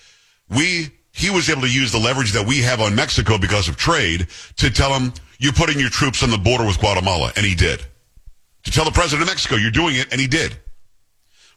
We, 0.49 0.91
he 1.13 1.31
was 1.31 1.51
able 1.51 1.63
to 1.63 1.73
use 1.73 1.93
the 1.93 1.99
leverage 1.99 2.33
that 2.33 2.47
we 2.47 2.59
have 2.59 2.81
on 2.81 2.95
Mexico 2.95 3.39
because 3.39 3.69
of 3.69 3.77
trade 3.77 4.27
to 4.57 4.71
tell 4.71 4.93
him, 4.93 5.13
you're 5.39 5.53
putting 5.53 5.79
your 5.79 5.91
troops 5.91 6.23
on 6.23 6.31
the 6.31 6.39
border 6.39 6.67
with 6.67 6.79
Guatemala. 6.79 7.33
And 7.37 7.47
he 7.47 7.55
did. 7.55 7.83
To 8.65 8.71
tell 8.71 8.85
the 8.85 8.91
president 8.91 9.23
of 9.23 9.29
Mexico, 9.29 9.57
you're 9.57 9.71
doing 9.71 9.97
it. 9.97 10.09
And 10.13 10.21
he 10.21 10.27
did. 10.27 10.57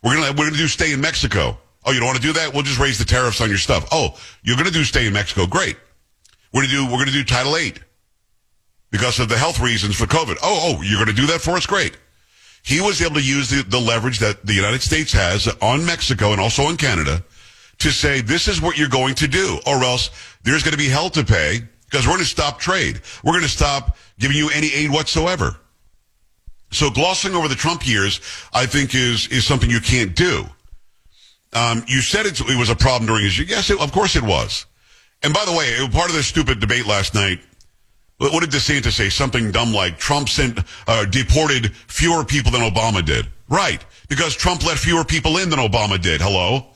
We're 0.04 0.16
going 0.16 0.34
to, 0.34 0.40
we're 0.40 0.50
to 0.50 0.56
do 0.56 0.68
stay 0.68 0.94
in 0.94 1.02
Mexico. 1.02 1.58
Oh, 1.86 1.92
you 1.92 2.00
don't 2.00 2.08
want 2.08 2.18
to 2.18 2.24
do 2.24 2.34
that? 2.34 2.54
We'll 2.54 2.64
just 2.64 2.80
raise 2.80 2.98
the 2.98 3.06
tariffs 3.06 3.42
on 3.42 3.50
your 3.50 3.58
stuff. 3.58 3.88
Oh, 3.92 4.18
you're 4.42 4.56
going 4.56 4.68
to 4.68 4.74
do 4.74 4.84
stay 4.84 5.06
in 5.08 5.14
Mexico. 5.14 5.46
Great. 5.46 5.78
We're 6.54 6.64
to 6.64 6.70
do, 6.70 6.86
we're 6.86 7.04
to 7.04 7.12
do 7.12 7.24
Title 7.24 7.58
8 7.58 7.80
because 8.92 9.20
of 9.20 9.28
the 9.28 9.38
health 9.38 9.60
reasons 9.60 9.96
for 9.96 10.06
COVID. 10.06 10.38
Oh, 10.44 10.78
oh, 10.78 10.82
you're 10.82 11.04
going 11.04 11.14
to 11.14 11.22
do 11.22 11.28
that 11.28 11.42
for 11.42 11.52
us? 11.52 11.66
Great. 11.66 11.98
He 12.64 12.80
was 12.82 13.02
able 13.02 13.16
to 13.16 13.24
use 13.24 13.50
the, 13.50 13.64
the 13.64 13.80
leverage 13.80 14.20
that 14.20 14.46
the 14.46 14.54
United 14.54 14.82
States 14.82 15.12
has 15.12 15.48
on 15.62 15.86
Mexico 15.86 16.32
and 16.32 16.40
also 16.40 16.64
on 16.64 16.78
Canada 16.78 17.24
to 17.80 17.92
say, 17.92 18.22
this 18.22 18.48
is 18.48 18.62
what 18.62 18.78
you're 18.78 18.88
going 18.88 19.16
to 19.16 19.28
do, 19.28 19.60
or 19.68 19.84
else 19.84 20.10
there's 20.44 20.64
going 20.64 20.72
to 20.72 20.78
be 20.78 20.88
hell 20.88 21.10
to 21.10 21.24
pay 21.24 21.62
because 21.86 22.08
we're 22.08 22.14
going 22.14 22.24
to 22.24 22.26
stop 22.26 22.60
trade. 22.60 23.02
We're 23.24 23.34
going 23.34 23.44
to 23.44 23.50
stop 23.50 23.98
giving 24.18 24.38
you 24.38 24.50
any 24.50 24.74
aid 24.74 24.92
whatsoever. 24.92 25.58
So 26.72 26.90
glossing 26.90 27.36
over 27.36 27.48
the 27.48 27.56
Trump 27.56 27.88
years, 27.88 28.22
I 28.54 28.66
think 28.66 28.96
is, 28.96 29.28
is 29.28 29.46
something 29.46 29.70
you 29.70 29.82
can't 29.82 30.16
do. 30.16 30.46
Um, 31.54 31.84
you 31.88 32.02
said 32.02 32.26
it 32.26 32.40
was 32.58 32.70
a 32.70 32.76
problem 32.76 33.08
during 33.08 33.26
his. 33.26 33.38
Yes, 33.38 33.70
it, 33.70 33.80
of 33.80 33.92
course 33.92 34.16
it 34.16 34.24
was. 34.24 34.66
And 35.22 35.34
by 35.34 35.46
the 35.46 35.52
way, 35.52 35.78
part 35.92 36.10
of 36.10 36.16
this 36.16 36.28
stupid 36.28 36.60
debate 36.60 36.88
last 36.88 37.14
night. 37.14 37.42
What 38.32 38.40
did 38.40 38.52
DeSantis 38.52 38.94
say? 38.94 39.10
Something 39.10 39.52
dumb 39.52 39.74
like 39.74 39.98
Trump 39.98 40.30
sent 40.30 40.60
uh, 40.88 41.06
deported 41.06 41.76
fewer 41.76 42.24
people 42.24 42.52
than 42.52 42.62
Obama 42.62 43.04
did. 43.04 43.28
Right, 43.50 43.84
because 44.08 44.36
Trump 44.36 44.66
let 44.66 44.80
fewer 44.80 45.04
people 45.04 45.38
in 45.38 45.50
than 45.50 45.60
Obama 45.60 46.02
did. 46.02 46.22
Hello, 46.22 46.68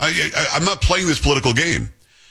I, 0.00 0.08
I, 0.34 0.46
I'm 0.56 0.64
not 0.64 0.82
playing 0.82 1.06
this 1.06 1.20
political 1.20 1.52
game. 1.52 1.88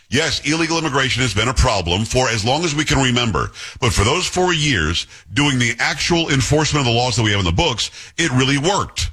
Yes, 0.10 0.46
illegal 0.46 0.78
immigration 0.78 1.22
has 1.22 1.34
been 1.34 1.48
a 1.48 1.54
problem 1.54 2.06
for 2.06 2.30
as 2.30 2.46
long 2.46 2.64
as 2.64 2.76
we 2.76 2.86
can 2.86 2.98
remember. 2.98 3.52
But 3.80 3.94
for 3.94 4.04
those 4.04 4.26
four 4.28 4.54
years, 4.54 5.08
doing 5.34 5.60
the 5.60 5.74
actual 5.80 6.30
enforcement 6.30 6.86
of 6.86 6.94
the 6.94 6.98
laws 6.98 7.16
that 7.16 7.24
we 7.24 7.32
have 7.32 7.40
in 7.40 7.46
the 7.46 7.52
books, 7.52 7.92
it 8.18 8.32
really 8.32 8.58
worked. 8.58 9.12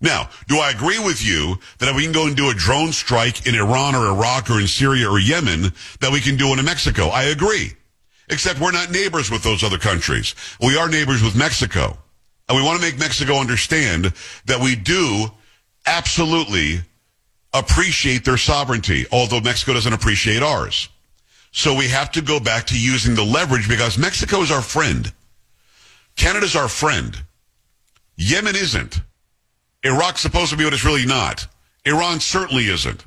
Now, 0.00 0.28
do 0.48 0.58
I 0.58 0.70
agree 0.70 0.98
with 0.98 1.24
you 1.24 1.56
that 1.78 1.88
if 1.88 1.96
we 1.96 2.02
can 2.02 2.12
go 2.12 2.26
and 2.26 2.36
do 2.36 2.50
a 2.50 2.54
drone 2.54 2.92
strike 2.92 3.46
in 3.46 3.54
Iran 3.54 3.94
or 3.94 4.06
Iraq 4.08 4.50
or 4.50 4.60
in 4.60 4.66
Syria 4.66 5.08
or 5.08 5.18
Yemen, 5.18 5.72
that 6.00 6.12
we 6.12 6.20
can 6.20 6.36
do 6.36 6.48
it 6.48 6.58
in 6.58 6.64
Mexico? 6.64 7.08
I 7.08 7.24
agree. 7.24 7.72
Except 8.28 8.60
we're 8.60 8.72
not 8.72 8.90
neighbors 8.90 9.30
with 9.30 9.42
those 9.42 9.62
other 9.62 9.78
countries. 9.78 10.34
We 10.60 10.76
are 10.76 10.88
neighbors 10.88 11.22
with 11.22 11.36
Mexico. 11.36 11.98
And 12.48 12.56
we 12.56 12.62
want 12.64 12.80
to 12.80 12.86
make 12.86 12.98
Mexico 12.98 13.36
understand 13.36 14.12
that 14.46 14.60
we 14.60 14.76
do 14.76 15.30
absolutely 15.86 16.80
appreciate 17.52 18.24
their 18.24 18.36
sovereignty, 18.36 19.06
although 19.12 19.40
Mexico 19.40 19.74
doesn't 19.74 19.92
appreciate 19.92 20.42
ours. 20.42 20.88
So 21.52 21.74
we 21.74 21.88
have 21.88 22.10
to 22.12 22.20
go 22.20 22.40
back 22.40 22.66
to 22.66 22.78
using 22.78 23.14
the 23.14 23.24
leverage 23.24 23.68
because 23.68 23.96
Mexico 23.96 24.40
is 24.40 24.50
our 24.50 24.60
friend. 24.62 25.12
Canada's 26.16 26.56
our 26.56 26.68
friend. 26.68 27.16
Yemen 28.16 28.56
isn't. 28.56 29.00
Iraq's 29.84 30.20
supposed 30.20 30.50
to 30.50 30.56
be 30.56 30.64
but 30.64 30.72
it's 30.72 30.84
really 30.84 31.06
not. 31.06 31.46
Iran 31.84 32.20
certainly 32.20 32.66
isn't. 32.66 33.04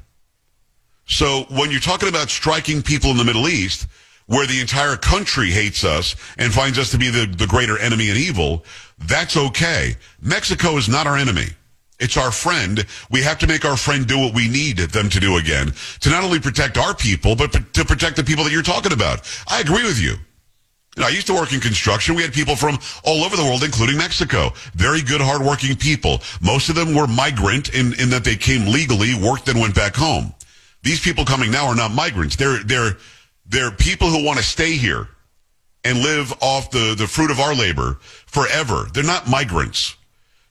So 1.07 1.45
when 1.50 1.71
you're 1.71 1.79
talking 1.79 2.09
about 2.09 2.29
striking 2.29 2.81
people 2.81 3.12
in 3.12 3.17
the 3.17 3.24
Middle 3.24 3.47
East, 3.47 3.88
where 4.27 4.46
the 4.46 4.62
entire 4.62 4.96
country 4.96 5.50
hates 5.50 5.84
us 5.84 6.15
and 6.38 6.53
finds 6.53 6.77
us 6.77 6.91
to 6.91 6.98
be 6.98 7.10
the, 7.10 7.25
the 7.25 7.48
greater 7.48 7.77
enemy 7.77 8.10
and 8.10 8.17
evil, 8.17 8.63
that's 9.00 9.36
okay. 9.36 9.96
Mexico 10.22 10.77
is 10.77 10.88
not 10.88 11.07
our 11.07 11.17
enemy. 11.17 11.48
It's 12.00 12.17
our 12.17 12.31
friend. 12.31 12.86
We 13.10 13.24
have 13.24 13.39
to 13.39 13.48
make 13.48 13.65
our 13.65 13.77
friend 13.77 14.05
do 14.05 14.19
what 14.19 14.36
we 14.36 14.48
need 14.48 14.77
them 14.77 15.10
to 15.10 15.19
do 15.19 15.38
again 15.38 15.74
to 16.01 16.10
not 16.10 16.24
only 16.24 16.39
protect 16.39 16.77
our 16.77 16.93
people, 16.93 17.36
but 17.36 17.51
to 17.74 17.86
protect 17.86 18.17
the 18.17 18.24
people 18.24 18.43
that 18.43 18.53
you're 18.53 18.62
talking 18.62 18.93
about. 18.93 19.22
I 19.48 19.62
agree 19.62 19.84
with 19.84 20.00
you. 20.00 20.12
You 20.96 21.01
know, 21.01 21.07
I 21.07 21.12
used 21.12 21.27
to 21.27 21.34
work 21.34 21.53
in 21.53 21.60
construction. 21.60 22.15
We 22.15 22.24
had 22.24 22.34
people 22.34 22.55
from 22.55 22.77
all 23.03 23.24
over 23.24 23.36
the 23.36 23.43
world, 23.43 23.63
including 23.63 23.98
Mexico. 23.98 24.51
Very 24.74 25.01
good, 25.01 25.22
hardworking 25.22 25.75
people. 25.75 26.22
Most 26.41 26.69
of 26.69 26.75
them 26.75 26.93
were 26.93 27.07
migrant 27.07 27.69
in, 27.74 27.93
in 28.00 28.10
that 28.10 28.24
they 28.24 28.36
came 28.36 28.72
legally, 28.72 29.13
worked, 29.15 29.48
and 29.48 29.60
went 29.60 29.75
back 29.75 29.96
home. 29.96 30.34
These 30.84 31.00
people 31.00 31.24
coming 31.24 31.51
now 31.51 31.67
are 31.67 31.75
not 31.75 31.91
migrants. 31.91 32.36
They're, 32.36 32.63
they're, 32.63 32.98
they're 33.48 33.72
people 33.72 34.10
who 34.10 34.24
want 34.24 34.38
to 34.38 34.44
stay 34.44 34.74
here 34.74 35.08
and 35.84 36.00
live 36.00 36.34
off 36.42 36.72
the, 36.72 36.96
the 36.98 37.08
fruit 37.08 37.32
of 37.32 37.39
our 37.39 37.56
labor 37.56 37.98
forever. 38.25 38.88
They're 38.94 39.04
not 39.04 39.30
migrants. 39.30 39.96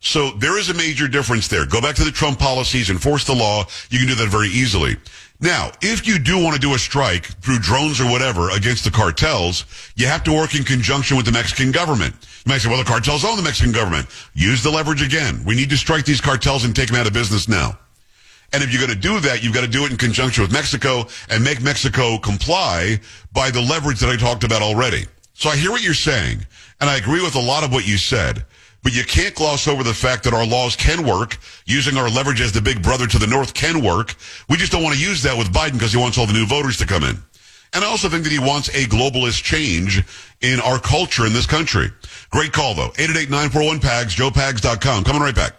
So 0.01 0.31
there 0.33 0.59
is 0.59 0.71
a 0.71 0.75
major 0.75 1.09
difference 1.09 1.49
there. 1.49 1.67
Go 1.67 1.81
back 1.81 1.97
to 1.97 2.05
the 2.05 2.11
Trump 2.11 2.39
policies, 2.39 2.91
enforce 2.91 3.25
the 3.25 3.35
law. 3.35 3.65
You 3.91 3.99
can 3.99 4.09
do 4.09 4.15
that 4.15 4.29
very 4.29 4.49
easily. 4.49 4.97
Now, 5.41 5.73
if 5.83 6.07
you 6.07 6.19
do 6.19 6.43
want 6.43 6.55
to 6.55 6.61
do 6.61 6.75
a 6.75 6.79
strike 6.79 7.27
through 7.43 7.59
drones 7.59 8.01
or 8.01 8.11
whatever 8.11 8.51
against 8.51 8.85
the 8.85 8.91
cartels, 8.91 9.67
you 9.95 10.07
have 10.07 10.25
to 10.25 10.33
work 10.33 10.55
in 10.55 10.65
conjunction 10.65 11.17
with 11.17 11.27
the 11.27 11.33
Mexican 11.33 11.73
government. 11.73 12.15
You 12.45 12.51
might 12.51 12.59
say, 12.59 12.69
well, 12.69 12.79
the 12.79 12.85
cartels 12.85 13.25
own 13.25 13.37
the 13.37 13.43
Mexican 13.43 13.73
government. 13.73 14.07
Use 14.33 14.63
the 14.63 14.71
leverage 14.71 15.03
again. 15.03 15.43
We 15.45 15.55
need 15.55 15.69
to 15.71 15.77
strike 15.77 16.07
these 16.07 16.21
cartels 16.21 16.65
and 16.65 16.75
take 16.75 16.89
them 16.89 16.97
out 16.97 17.07
of 17.07 17.13
business 17.13 17.49
now. 17.49 17.79
And 18.53 18.63
if 18.63 18.73
you're 18.73 18.85
going 18.85 18.95
to 18.95 19.09
do 19.09 19.21
that, 19.21 19.43
you've 19.43 19.55
got 19.55 19.65
to 19.65 19.71
do 19.71 19.85
it 19.85 19.91
in 19.91 19.97
conjunction 19.97 20.43
with 20.43 20.53
Mexico 20.53 21.07
and 21.29 21.43
make 21.43 21.61
Mexico 21.61 22.19
comply 22.19 23.01
by 23.33 23.51
the 23.51 23.61
leverage 23.61 24.01
that 24.01 24.09
I 24.11 24.17
talked 24.17 24.45
about 24.45 24.63
already. 24.63 25.05
So 25.35 25.51
I 25.51 25.57
hear 25.57 25.71
what 25.71 25.83
you're 25.83 25.95
saying, 25.95 26.47
and 26.81 26.89
I 26.89 26.97
agree 26.97 27.23
with 27.23 27.35
a 27.35 27.41
lot 27.41 27.65
of 27.65 27.73
what 27.73 27.87
you 27.87 27.99
said. 27.99 28.45
But 28.83 28.95
you 28.95 29.03
can't 29.03 29.35
gloss 29.35 29.67
over 29.67 29.83
the 29.83 29.93
fact 29.93 30.23
that 30.25 30.33
our 30.33 30.47
laws 30.47 30.77
can 30.77 31.05
work. 31.05 31.39
Using 31.65 31.97
our 31.97 32.09
leverage 32.09 32.41
as 32.41 32.53
the 32.53 32.61
big 32.61 32.83
brother 32.85 33.09
to 33.09 33.19
the 33.19 33.27
north 33.27 33.53
can 33.53 33.83
work. 33.83 34.15
We 34.49 34.57
just 34.57 34.71
don't 34.71 34.83
want 34.83 34.95
to 34.95 35.01
use 35.01 35.25
that 35.25 35.37
with 35.37 35.53
Biden 35.53 35.73
because 35.73 35.93
he 35.93 35.99
wants 35.99 36.19
all 36.19 36.27
the 36.27 36.33
new 36.33 36.47
voters 36.47 36.77
to 36.77 36.87
come 36.87 37.03
in. 37.03 37.19
And 37.75 37.85
I 37.85 37.89
also 37.89 38.09
think 38.09 38.23
that 38.23 38.33
he 38.33 38.39
wants 38.39 38.69
a 38.69 38.85
globalist 38.85 39.43
change 39.43 40.05
in 40.41 40.61
our 40.61 40.79
culture 40.79 41.27
in 41.27 41.33
this 41.33 41.47
country. 41.47 41.91
Great 42.31 42.53
call, 42.53 42.75
though. 42.75 42.91
888-941-PAGS, 42.91 44.15
joepags.com. 44.15 45.05
Coming 45.05 45.23
right 45.23 45.35
back. 45.35 45.55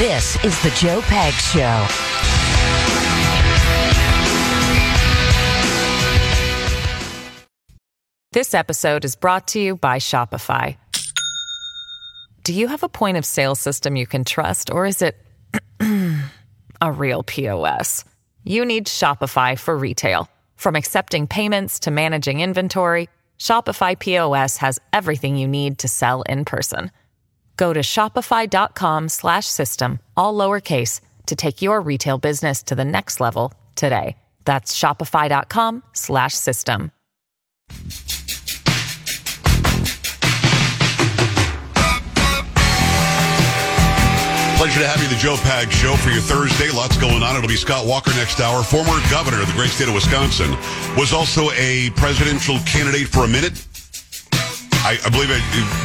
This 0.00 0.42
is 0.46 0.62
the 0.62 0.70
Joe 0.70 1.02
Pags 1.02 1.52
Show. 1.52 1.86
This 8.32 8.54
episode 8.54 9.04
is 9.04 9.14
brought 9.14 9.46
to 9.48 9.60
you 9.60 9.76
by 9.76 9.98
Shopify. 9.98 10.78
Do 12.44 12.54
you 12.54 12.68
have 12.68 12.82
a 12.82 12.88
point 12.88 13.18
of 13.18 13.26
sale 13.26 13.54
system 13.54 13.94
you 13.94 14.06
can 14.06 14.24
trust, 14.24 14.70
or 14.70 14.86
is 14.86 15.02
it 15.02 15.18
a 16.80 16.92
real 16.92 17.22
POS? 17.22 18.06
You 18.42 18.64
need 18.64 18.86
Shopify 18.86 19.58
for 19.58 19.76
retail. 19.76 20.30
From 20.56 20.76
accepting 20.76 21.26
payments 21.26 21.78
to 21.80 21.90
managing 21.90 22.40
inventory, 22.40 23.10
Shopify 23.38 23.98
POS 23.98 24.56
has 24.56 24.78
everything 24.94 25.36
you 25.36 25.46
need 25.46 25.78
to 25.80 25.88
sell 25.88 26.22
in 26.22 26.46
person. 26.46 26.90
Go 27.56 27.72
to 27.72 27.80
shopify.com 27.80 29.08
slash 29.08 29.46
system, 29.46 30.00
all 30.16 30.34
lowercase, 30.34 31.00
to 31.26 31.36
take 31.36 31.62
your 31.62 31.80
retail 31.80 32.18
business 32.18 32.62
to 32.64 32.74
the 32.74 32.84
next 32.84 33.20
level 33.20 33.52
today. 33.76 34.16
That's 34.44 34.76
shopify.com 34.76 35.82
slash 35.92 36.34
system. 36.34 36.92
Pleasure 44.60 44.80
to 44.80 44.88
have 44.88 45.02
you, 45.02 45.08
the 45.08 45.16
Joe 45.16 45.36
Pags 45.36 45.72
Show 45.72 45.96
for 45.96 46.10
your 46.10 46.20
Thursday. 46.20 46.68
Lots 46.68 46.98
going 46.98 47.22
on. 47.22 47.34
It'll 47.34 47.48
be 47.48 47.56
Scott 47.56 47.86
Walker 47.86 48.10
next 48.10 48.40
hour. 48.40 48.62
Former 48.62 48.92
governor 49.10 49.40
of 49.40 49.46
the 49.48 49.54
great 49.54 49.70
state 49.70 49.88
of 49.88 49.94
Wisconsin 49.94 50.50
was 50.98 51.14
also 51.14 51.50
a 51.52 51.88
presidential 51.96 52.58
candidate 52.66 53.08
for 53.08 53.24
a 53.24 53.28
minute. 53.28 53.66
I, 54.82 54.98
I 55.04 55.10
believe 55.10 55.30
I, 55.30 55.38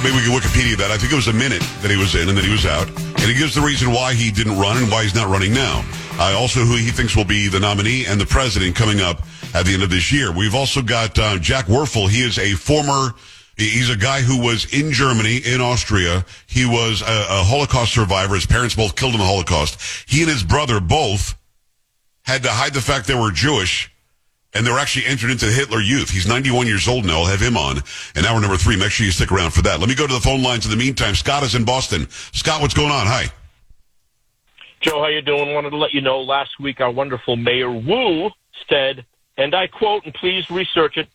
maybe 0.03 0.15
we 0.15 0.23
can 0.23 0.31
Wikipedia 0.31 0.77
that. 0.77 0.91
I 0.91 0.97
think 0.97 1.11
it 1.11 1.15
was 1.15 1.27
a 1.27 1.33
minute 1.33 1.61
that 1.81 1.91
he 1.91 1.97
was 1.97 2.15
in 2.15 2.29
and 2.29 2.37
then 2.37 2.45
he 2.45 2.51
was 2.51 2.65
out. 2.65 2.87
And 2.87 3.27
he 3.27 3.33
gives 3.33 3.55
the 3.55 3.61
reason 3.61 3.91
why 3.91 4.13
he 4.13 4.31
didn't 4.31 4.57
run 4.57 4.77
and 4.77 4.89
why 4.89 5.03
he's 5.03 5.15
not 5.15 5.27
running 5.27 5.53
now. 5.53 5.83
Uh, 6.17 6.35
also, 6.37 6.61
who 6.61 6.75
he 6.75 6.91
thinks 6.91 7.15
will 7.15 7.25
be 7.25 7.47
the 7.49 7.59
nominee 7.59 8.05
and 8.05 8.19
the 8.19 8.25
president 8.25 8.75
coming 8.75 9.01
up 9.01 9.21
at 9.53 9.65
the 9.65 9.73
end 9.73 9.83
of 9.83 9.89
this 9.89 10.11
year. 10.11 10.31
We've 10.31 10.55
also 10.55 10.81
got 10.81 11.19
uh, 11.19 11.37
Jack 11.39 11.65
Werfel. 11.65 12.09
He 12.09 12.21
is 12.21 12.39
a 12.39 12.53
former 12.53 13.13
He's 13.57 13.89
a 13.89 13.95
guy 13.95 14.21
who 14.21 14.41
was 14.41 14.65
in 14.73 14.91
Germany, 14.91 15.37
in 15.37 15.61
Austria. 15.61 16.25
He 16.45 16.65
was 16.65 17.01
a, 17.01 17.05
a, 17.05 17.43
Holocaust 17.43 17.93
survivor. 17.93 18.35
His 18.35 18.45
parents 18.45 18.75
both 18.75 18.97
killed 18.97 19.13
in 19.13 19.19
the 19.19 19.25
Holocaust. 19.25 19.79
He 20.09 20.21
and 20.21 20.29
his 20.29 20.43
brother 20.43 20.81
both 20.81 21.35
had 22.23 22.43
to 22.43 22.49
hide 22.49 22.73
the 22.73 22.81
fact 22.81 23.07
they 23.07 23.15
were 23.15 23.31
Jewish, 23.31 23.89
and 24.55 24.65
they're 24.65 24.79
actually 24.79 25.05
entered 25.05 25.29
into 25.29 25.45
the 25.45 25.51
Hitler 25.51 25.79
Youth. 25.79 26.09
He's 26.09 26.27
91 26.27 26.65
years 26.65 26.87
old 26.87 27.05
now. 27.05 27.19
I'll 27.19 27.25
have 27.25 27.41
him 27.41 27.57
on 27.57 27.83
in 28.15 28.25
hour 28.25 28.39
number 28.41 28.57
three. 28.57 28.75
Make 28.75 28.91
sure 28.91 29.05
you 29.05 29.11
stick 29.11 29.31
around 29.31 29.51
for 29.51 29.61
that. 29.61 29.79
Let 29.79 29.89
me 29.89 29.95
go 29.95 30.07
to 30.07 30.13
the 30.13 30.19
phone 30.19 30.41
lines 30.41 30.65
in 30.65 30.71
the 30.71 30.77
meantime. 30.77 31.13
Scott 31.13 31.43
is 31.43 31.53
in 31.53 31.65
Boston. 31.65 32.07
Scott, 32.09 32.61
what's 32.61 32.73
going 32.73 32.91
on? 32.91 33.05
Hi. 33.05 33.25
Joe, 34.81 35.01
how 35.01 35.07
you 35.07 35.21
doing? 35.21 35.53
Wanted 35.53 35.71
to 35.71 35.77
let 35.77 35.93
you 35.93 36.01
know 36.01 36.21
last 36.21 36.59
week 36.59 36.81
our 36.81 36.91
wonderful 36.91 37.35
Mayor 37.35 37.71
Wu 37.71 38.29
said, 38.69 39.05
and 39.37 39.53
I 39.53 39.67
quote, 39.67 40.05
and 40.05 40.13
please 40.13 40.49
research 40.49 40.97
it, 40.97 41.07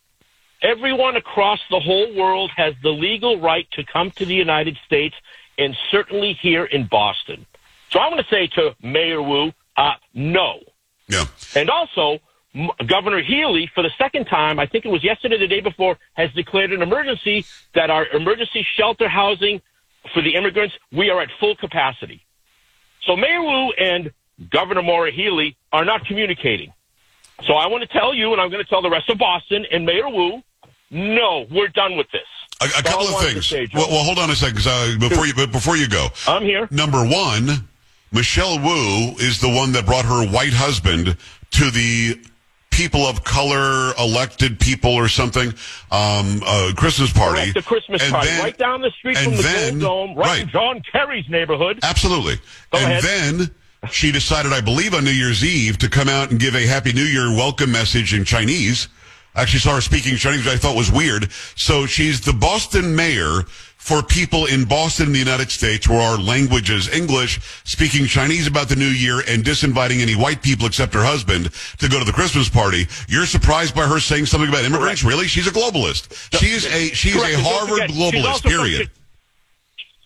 Everyone 0.63 1.17
across 1.17 1.59
the 1.71 1.81
whole 1.81 2.15
world 2.15 2.51
has 2.57 2.75
the 2.83 2.91
legal 2.91 3.41
right 3.41 3.67
to 3.73 3.85
come 3.85 4.11
to 4.13 4.27
the 4.27 4.35
United 4.35 4.77
States, 4.85 5.15
and 5.57 5.75
certainly 5.91 6.35
here 6.35 6.67
in 6.67 6.87
Boston. 6.87 7.47
So 7.91 7.99
I'm 7.99 8.13
going 8.13 8.23
to 8.23 8.29
say 8.29 8.47
to 8.57 8.77
Mayor 8.83 9.23
Wu, 9.23 9.53
uh, 9.77 9.93
no. 10.13 10.61
Yeah. 11.09 11.25
And 11.57 11.71
also, 11.71 12.19
Governor 12.87 13.23
Healey, 13.23 13.71
for 13.75 13.83
the 13.83 13.91
second 13.97 14.25
time, 14.25 14.59
I 14.59 14.67
think 14.67 14.85
it 14.85 14.89
was 14.89 15.05
yesterday, 15.05 15.39
the 15.39 15.47
day 15.47 15.61
before, 15.61 15.99
has 16.15 16.33
declared 16.33 16.73
an 16.73 16.83
emergency 16.83 17.45
that 17.75 17.91
our 17.91 18.07
emergency 18.09 18.67
shelter 18.77 19.09
housing 19.09 19.63
for 20.13 20.23
the 20.23 20.35
immigrants, 20.35 20.75
we 20.93 21.11
are 21.11 21.21
at 21.21 21.29
full 21.39 21.55
capacity. 21.57 22.25
So 23.07 23.17
Mayor 23.17 23.43
Wu 23.43 23.73
and 23.73 24.11
Governor 24.51 24.83
Maura 24.83 25.13
Healey 25.13 25.57
are 25.73 25.85
not 25.85 26.05
communicating. 26.07 26.73
So 27.47 27.55
I 27.55 27.69
want 27.69 27.83
to 27.83 27.89
tell 27.89 28.15
you, 28.15 28.33
and 28.33 28.41
I'm 28.41 28.51
going 28.51 28.63
to 28.63 28.69
tell 28.69 28.83
the 28.83 28.91
rest 28.91 29.09
of 29.11 29.19
Boston 29.19 29.65
and 29.71 29.87
Mayor 29.87 30.09
Wu, 30.09 30.43
no, 30.91 31.47
we're 31.51 31.69
done 31.69 31.97
with 31.97 32.11
this. 32.11 32.23
A, 32.61 32.81
a 32.81 32.83
couple 32.83 33.07
of 33.07 33.21
things. 33.23 33.47
Say, 33.47 33.69
well, 33.73 33.89
well, 33.89 34.05
hold 34.05 34.19
on 34.19 34.29
a 34.29 34.35
second. 34.35 34.63
Uh, 34.67 34.97
before 34.99 35.27
you 35.27 35.35
before 35.47 35.77
you 35.77 35.89
go, 35.89 36.09
I'm 36.27 36.43
here. 36.43 36.69
Number 36.71 37.07
one, 37.07 37.69
Michelle 38.13 38.59
Wu 38.59 39.15
is 39.19 39.41
the 39.41 39.49
one 39.49 39.73
that 39.73 39.87
brought 39.87 40.05
her 40.05 40.27
white 40.27 40.53
husband 40.53 41.17
to 41.53 41.71
the 41.71 42.21
people 42.81 43.07
of 43.07 43.23
color 43.25 43.93
elected 43.99 44.59
people 44.59 44.95
or 44.95 45.07
something 45.07 45.49
um, 45.91 46.43
uh, 46.47 46.73
Christmas 46.77 47.13
party. 47.13 47.53
Correct, 47.53 47.55
the 47.55 47.63
Christmas 47.63 48.03
and 48.03 48.13
party 48.13 48.29
then, 48.29 48.43
right 48.43 48.57
down 48.57 48.81
the 48.81 48.91
street 48.91 49.19
from 49.19 49.37
the 49.37 49.43
then, 49.43 49.79
Gold 49.79 50.09
Dome, 50.09 50.17
right, 50.17 50.27
right, 50.27 50.43
in 50.43 50.49
John 50.49 50.83
Kerry's 50.91 51.29
neighborhood. 51.29 51.81
Absolutely. 51.83 52.37
Go 52.71 52.79
and 52.79 52.93
ahead. 52.93 53.03
then 53.03 53.51
she 53.91 54.13
decided, 54.13 54.53
I 54.53 54.63
believe, 54.63 54.95
on 54.95 55.05
New 55.05 55.11
Year's 55.11 55.45
Eve 55.45 55.77
to 55.79 55.91
come 55.91 56.09
out 56.09 56.31
and 56.31 56.41
give 56.41 56.55
a 56.55 56.67
Happy 56.67 56.93
New 56.95 57.05
Year 57.05 57.29
welcome 57.31 57.71
message 57.71 58.15
in 58.15 58.25
Chinese. 58.25 58.89
I 59.35 59.43
actually 59.43 59.61
saw 59.61 59.75
her 59.75 59.81
speaking 59.83 60.17
Chinese, 60.17 60.47
which 60.47 60.55
I 60.55 60.57
thought 60.57 60.75
was 60.75 60.91
weird. 60.91 61.31
So 61.57 61.85
she's 61.85 62.23
the 62.23 62.33
Boston 62.33 62.97
mayor 62.97 63.43
for 63.91 64.05
people 64.05 64.47
in 64.47 64.65
Boston, 64.67 65.07
in 65.07 65.13
the 65.13 65.19
United 65.19 65.51
States, 65.51 65.89
where 65.89 66.01
our 66.01 66.17
language 66.17 66.71
is 66.71 66.89
English, 66.89 67.41
speaking 67.65 68.07
Chinese 68.07 68.47
about 68.47 68.69
the 68.69 68.77
new 68.77 68.87
year 68.87 69.19
and 69.27 69.43
disinviting 69.43 70.01
any 70.01 70.15
white 70.15 70.43
people 70.43 70.65
except 70.67 70.95
her 70.95 71.03
husband 71.03 71.51
to 71.79 71.89
go 71.89 71.99
to 71.99 72.05
the 72.05 72.13
Christmas 72.13 72.49
party. 72.49 72.87
You're 73.09 73.27
surprised 73.27 73.75
by 73.75 73.89
her 73.89 73.99
saying 73.99 74.27
something 74.27 74.49
about 74.49 74.63
immigrants? 74.63 75.03
Correct. 75.03 75.13
Really? 75.13 75.27
She's 75.27 75.49
a 75.49 75.51
globalist. 75.51 76.15
She's 76.39 76.67
a 76.67 76.95
she's 76.95 77.17
Correct. 77.17 77.35
a 77.35 77.41
Harvard 77.43 77.91
globalist. 77.91 78.45
Period. 78.45 78.93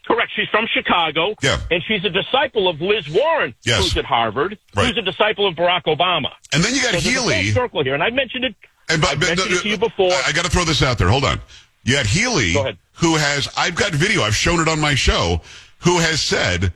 Correct. 0.06 0.32
She's 0.34 0.48
from 0.48 0.66
Chicago. 0.72 1.34
Yeah. 1.42 1.60
And 1.70 1.82
she's 1.86 2.06
a 2.06 2.10
disciple 2.10 2.68
of 2.68 2.80
Liz 2.80 3.06
Warren, 3.10 3.54
yes. 3.66 3.82
who's 3.82 3.98
at 3.98 4.06
Harvard, 4.06 4.58
right. 4.74 4.86
who's 4.86 4.96
a 4.96 5.02
disciple 5.02 5.46
of 5.46 5.56
Barack 5.56 5.84
Obama. 5.84 6.30
And 6.54 6.64
then 6.64 6.74
you 6.74 6.80
got 6.80 6.94
so 6.94 7.00
Healey. 7.00 7.50
circle 7.50 7.84
here, 7.84 7.92
and 7.92 8.02
I 8.02 8.08
mentioned 8.08 8.46
it. 8.46 8.54
And 8.88 9.02
but, 9.02 9.10
I 9.10 9.14
mentioned 9.16 9.52
it 9.52 9.60
to 9.60 9.68
you 9.68 9.76
before. 9.76 10.10
I, 10.10 10.28
I 10.28 10.32
got 10.32 10.46
to 10.46 10.50
throw 10.50 10.64
this 10.64 10.82
out 10.82 10.96
there. 10.96 11.08
Hold 11.08 11.24
on. 11.24 11.40
You 11.84 11.96
had 11.96 12.06
Healey, 12.06 12.54
who 12.94 13.16
has 13.16 13.48
I've 13.56 13.74
got 13.74 13.92
video. 13.92 14.22
I've 14.22 14.36
shown 14.36 14.60
it 14.60 14.68
on 14.68 14.80
my 14.80 14.94
show. 14.94 15.40
Who 15.80 15.98
has 15.98 16.20
said 16.20 16.72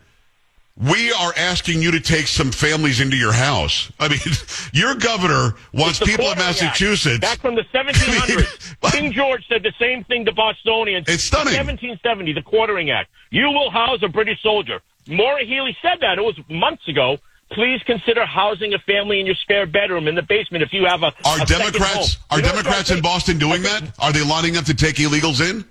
we 0.80 1.12
are 1.12 1.32
asking 1.36 1.82
you 1.82 1.90
to 1.90 2.00
take 2.00 2.28
some 2.28 2.52
families 2.52 3.00
into 3.00 3.16
your 3.16 3.32
house. 3.32 3.90
I 3.98 4.08
mean, 4.08 4.20
your 4.72 4.94
governor 4.94 5.54
wants 5.72 5.98
people 5.98 6.30
in 6.30 6.38
Massachusetts. 6.38 7.18
Back 7.18 7.40
from 7.40 7.56
the 7.56 7.62
1700s. 7.74 8.92
King 8.92 9.12
George 9.12 9.44
said 9.48 9.62
the 9.62 9.72
same 9.78 10.04
thing 10.04 10.24
to 10.26 10.32
Bostonians. 10.32 11.08
It's 11.08 11.24
stunning. 11.24 11.54
1770, 11.54 12.32
the 12.32 12.42
Quartering 12.42 12.90
Act. 12.90 13.10
You 13.30 13.46
will 13.46 13.70
house 13.70 14.02
a 14.02 14.08
British 14.08 14.40
soldier. 14.42 14.80
Maura 15.08 15.44
Healey 15.44 15.76
said 15.82 15.98
that. 16.00 16.18
It 16.18 16.22
was 16.22 16.38
months 16.48 16.86
ago. 16.86 17.18
Please 17.52 17.80
consider 17.86 18.26
housing 18.26 18.74
a 18.74 18.78
family 18.80 19.20
in 19.20 19.26
your 19.26 19.34
spare 19.36 19.66
bedroom 19.66 20.06
in 20.06 20.14
the 20.14 20.22
basement 20.22 20.62
if 20.62 20.72
you 20.72 20.84
have 20.84 21.02
a. 21.02 21.12
Are 21.24 21.42
a 21.42 21.46
Democrats 21.46 22.18
are 22.30 22.40
Democrats 22.40 22.90
in 22.90 23.00
Boston 23.00 23.38
doing 23.38 23.62
that? 23.62 23.82
Are 23.98 24.12
they 24.12 24.22
lining 24.22 24.56
up 24.56 24.64
to 24.66 24.74
take 24.74 24.96
illegals 24.96 25.40
in? 25.40 25.64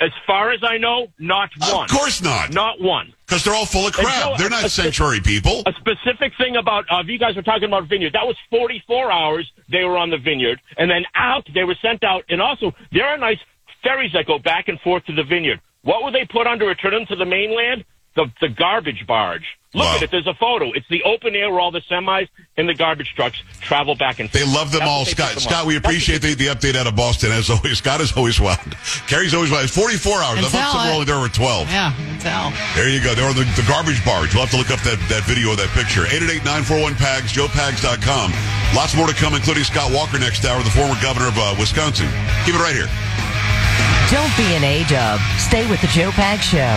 As 0.00 0.12
far 0.26 0.52
as 0.52 0.60
I 0.62 0.78
know, 0.78 1.08
not 1.18 1.50
one. 1.58 1.84
Of 1.84 1.90
course 1.90 2.22
not. 2.22 2.54
Not 2.54 2.80
one. 2.80 3.12
Because 3.26 3.44
they're 3.44 3.54
all 3.54 3.66
full 3.66 3.86
of 3.86 3.92
crap. 3.92 4.22
So, 4.22 4.34
they're 4.38 4.48
not 4.48 4.64
a, 4.64 4.70
sanctuary 4.70 5.20
people. 5.20 5.62
A 5.66 5.72
specific 5.72 6.32
thing 6.38 6.56
about, 6.56 6.84
uh, 6.90 7.02
you 7.04 7.18
guys 7.18 7.34
were 7.34 7.42
talking 7.42 7.64
about 7.64 7.88
vineyard. 7.88 8.12
That 8.12 8.26
was 8.26 8.36
44 8.48 9.10
hours 9.10 9.50
they 9.68 9.84
were 9.84 9.98
on 9.98 10.10
the 10.10 10.18
vineyard. 10.18 10.60
And 10.78 10.90
then 10.90 11.04
out, 11.14 11.46
they 11.52 11.64
were 11.64 11.76
sent 11.82 12.04
out. 12.04 12.24
And 12.28 12.40
also, 12.40 12.72
there 12.92 13.06
are 13.06 13.18
nice 13.18 13.38
ferries 13.82 14.12
that 14.14 14.26
go 14.26 14.38
back 14.38 14.68
and 14.68 14.80
forth 14.80 15.04
to 15.06 15.14
the 15.14 15.24
vineyard. 15.24 15.60
What 15.82 16.04
would 16.04 16.14
they 16.14 16.26
put 16.30 16.46
under 16.46 16.66
return 16.66 16.92
them 16.92 17.06
to 17.06 17.16
the 17.16 17.26
mainland? 17.26 17.84
The 18.16 18.26
the 18.40 18.48
garbage 18.48 19.06
barge. 19.06 19.44
Look 19.72 19.84
Wow. 19.86 19.96
at 19.96 20.02
it. 20.02 20.10
There's 20.10 20.26
a 20.26 20.34
photo. 20.34 20.72
It's 20.72 20.88
the 20.90 21.04
open 21.04 21.36
air 21.36 21.48
where 21.48 21.60
all 21.60 21.70
the 21.70 21.80
semis 21.88 22.26
and 22.56 22.68
the 22.68 22.74
garbage 22.74 23.14
trucks 23.14 23.38
travel 23.60 23.94
back 23.94 24.18
and 24.18 24.28
forth. 24.28 24.42
They 24.44 24.50
love 24.52 24.72
them 24.72 24.80
That's 24.80 24.90
all. 24.90 25.04
Scott, 25.06 25.30
them 25.30 25.38
Scott, 25.46 25.64
we 25.64 25.76
appreciate 25.76 26.22
the, 26.22 26.34
the 26.34 26.48
update 26.48 26.74
out 26.74 26.88
of 26.88 26.96
Boston 26.96 27.30
as 27.30 27.48
always. 27.50 27.78
Scott 27.82 28.00
is 28.00 28.10
always 28.16 28.40
wild. 28.40 28.58
Carrie's 29.06 29.32
always 29.32 29.48
wild. 29.52 29.62
It's 29.70 29.74
44 29.76 30.12
hours. 30.26 30.38
I 30.38 30.42
Can 30.42 30.50
thought 30.50 30.58
tell 30.58 30.72
some 30.74 30.86
were 30.88 30.92
only 30.94 31.04
there 31.06 31.20
were 31.22 31.28
12. 31.30 31.70
Yeah, 31.70 31.94
tell. 32.18 32.50
There 32.74 32.90
you 32.90 32.98
go. 32.98 33.14
They're 33.14 33.30
on 33.30 33.36
the, 33.38 33.46
the 33.54 33.62
garbage 33.70 34.02
barge. 34.04 34.34
You'll 34.34 34.42
have 34.42 34.50
to 34.50 34.58
look 34.58 34.74
up 34.74 34.82
that, 34.82 34.98
that 35.06 35.22
video 35.30 35.54
of 35.54 35.58
that 35.62 35.70
picture. 35.78 36.02
888-941-PAGS, 36.10 37.30
joepags.com. 37.30 38.34
Lots 38.74 38.96
more 38.98 39.06
to 39.06 39.14
come, 39.14 39.38
including 39.38 39.62
Scott 39.62 39.94
Walker 39.94 40.18
next 40.18 40.42
hour, 40.50 40.58
the 40.66 40.74
former 40.74 40.98
governor 40.98 41.30
of 41.30 41.38
uh, 41.38 41.54
Wisconsin. 41.62 42.10
Keep 42.42 42.58
it 42.58 42.62
right 42.66 42.74
here. 42.74 42.90
Don't 44.10 44.34
be 44.34 44.50
an 44.58 44.66
A-dub. 44.66 45.22
Stay 45.38 45.62
with 45.70 45.78
the 45.80 45.86
Joe 45.94 46.10
Pags 46.10 46.42
Show. 46.42 46.74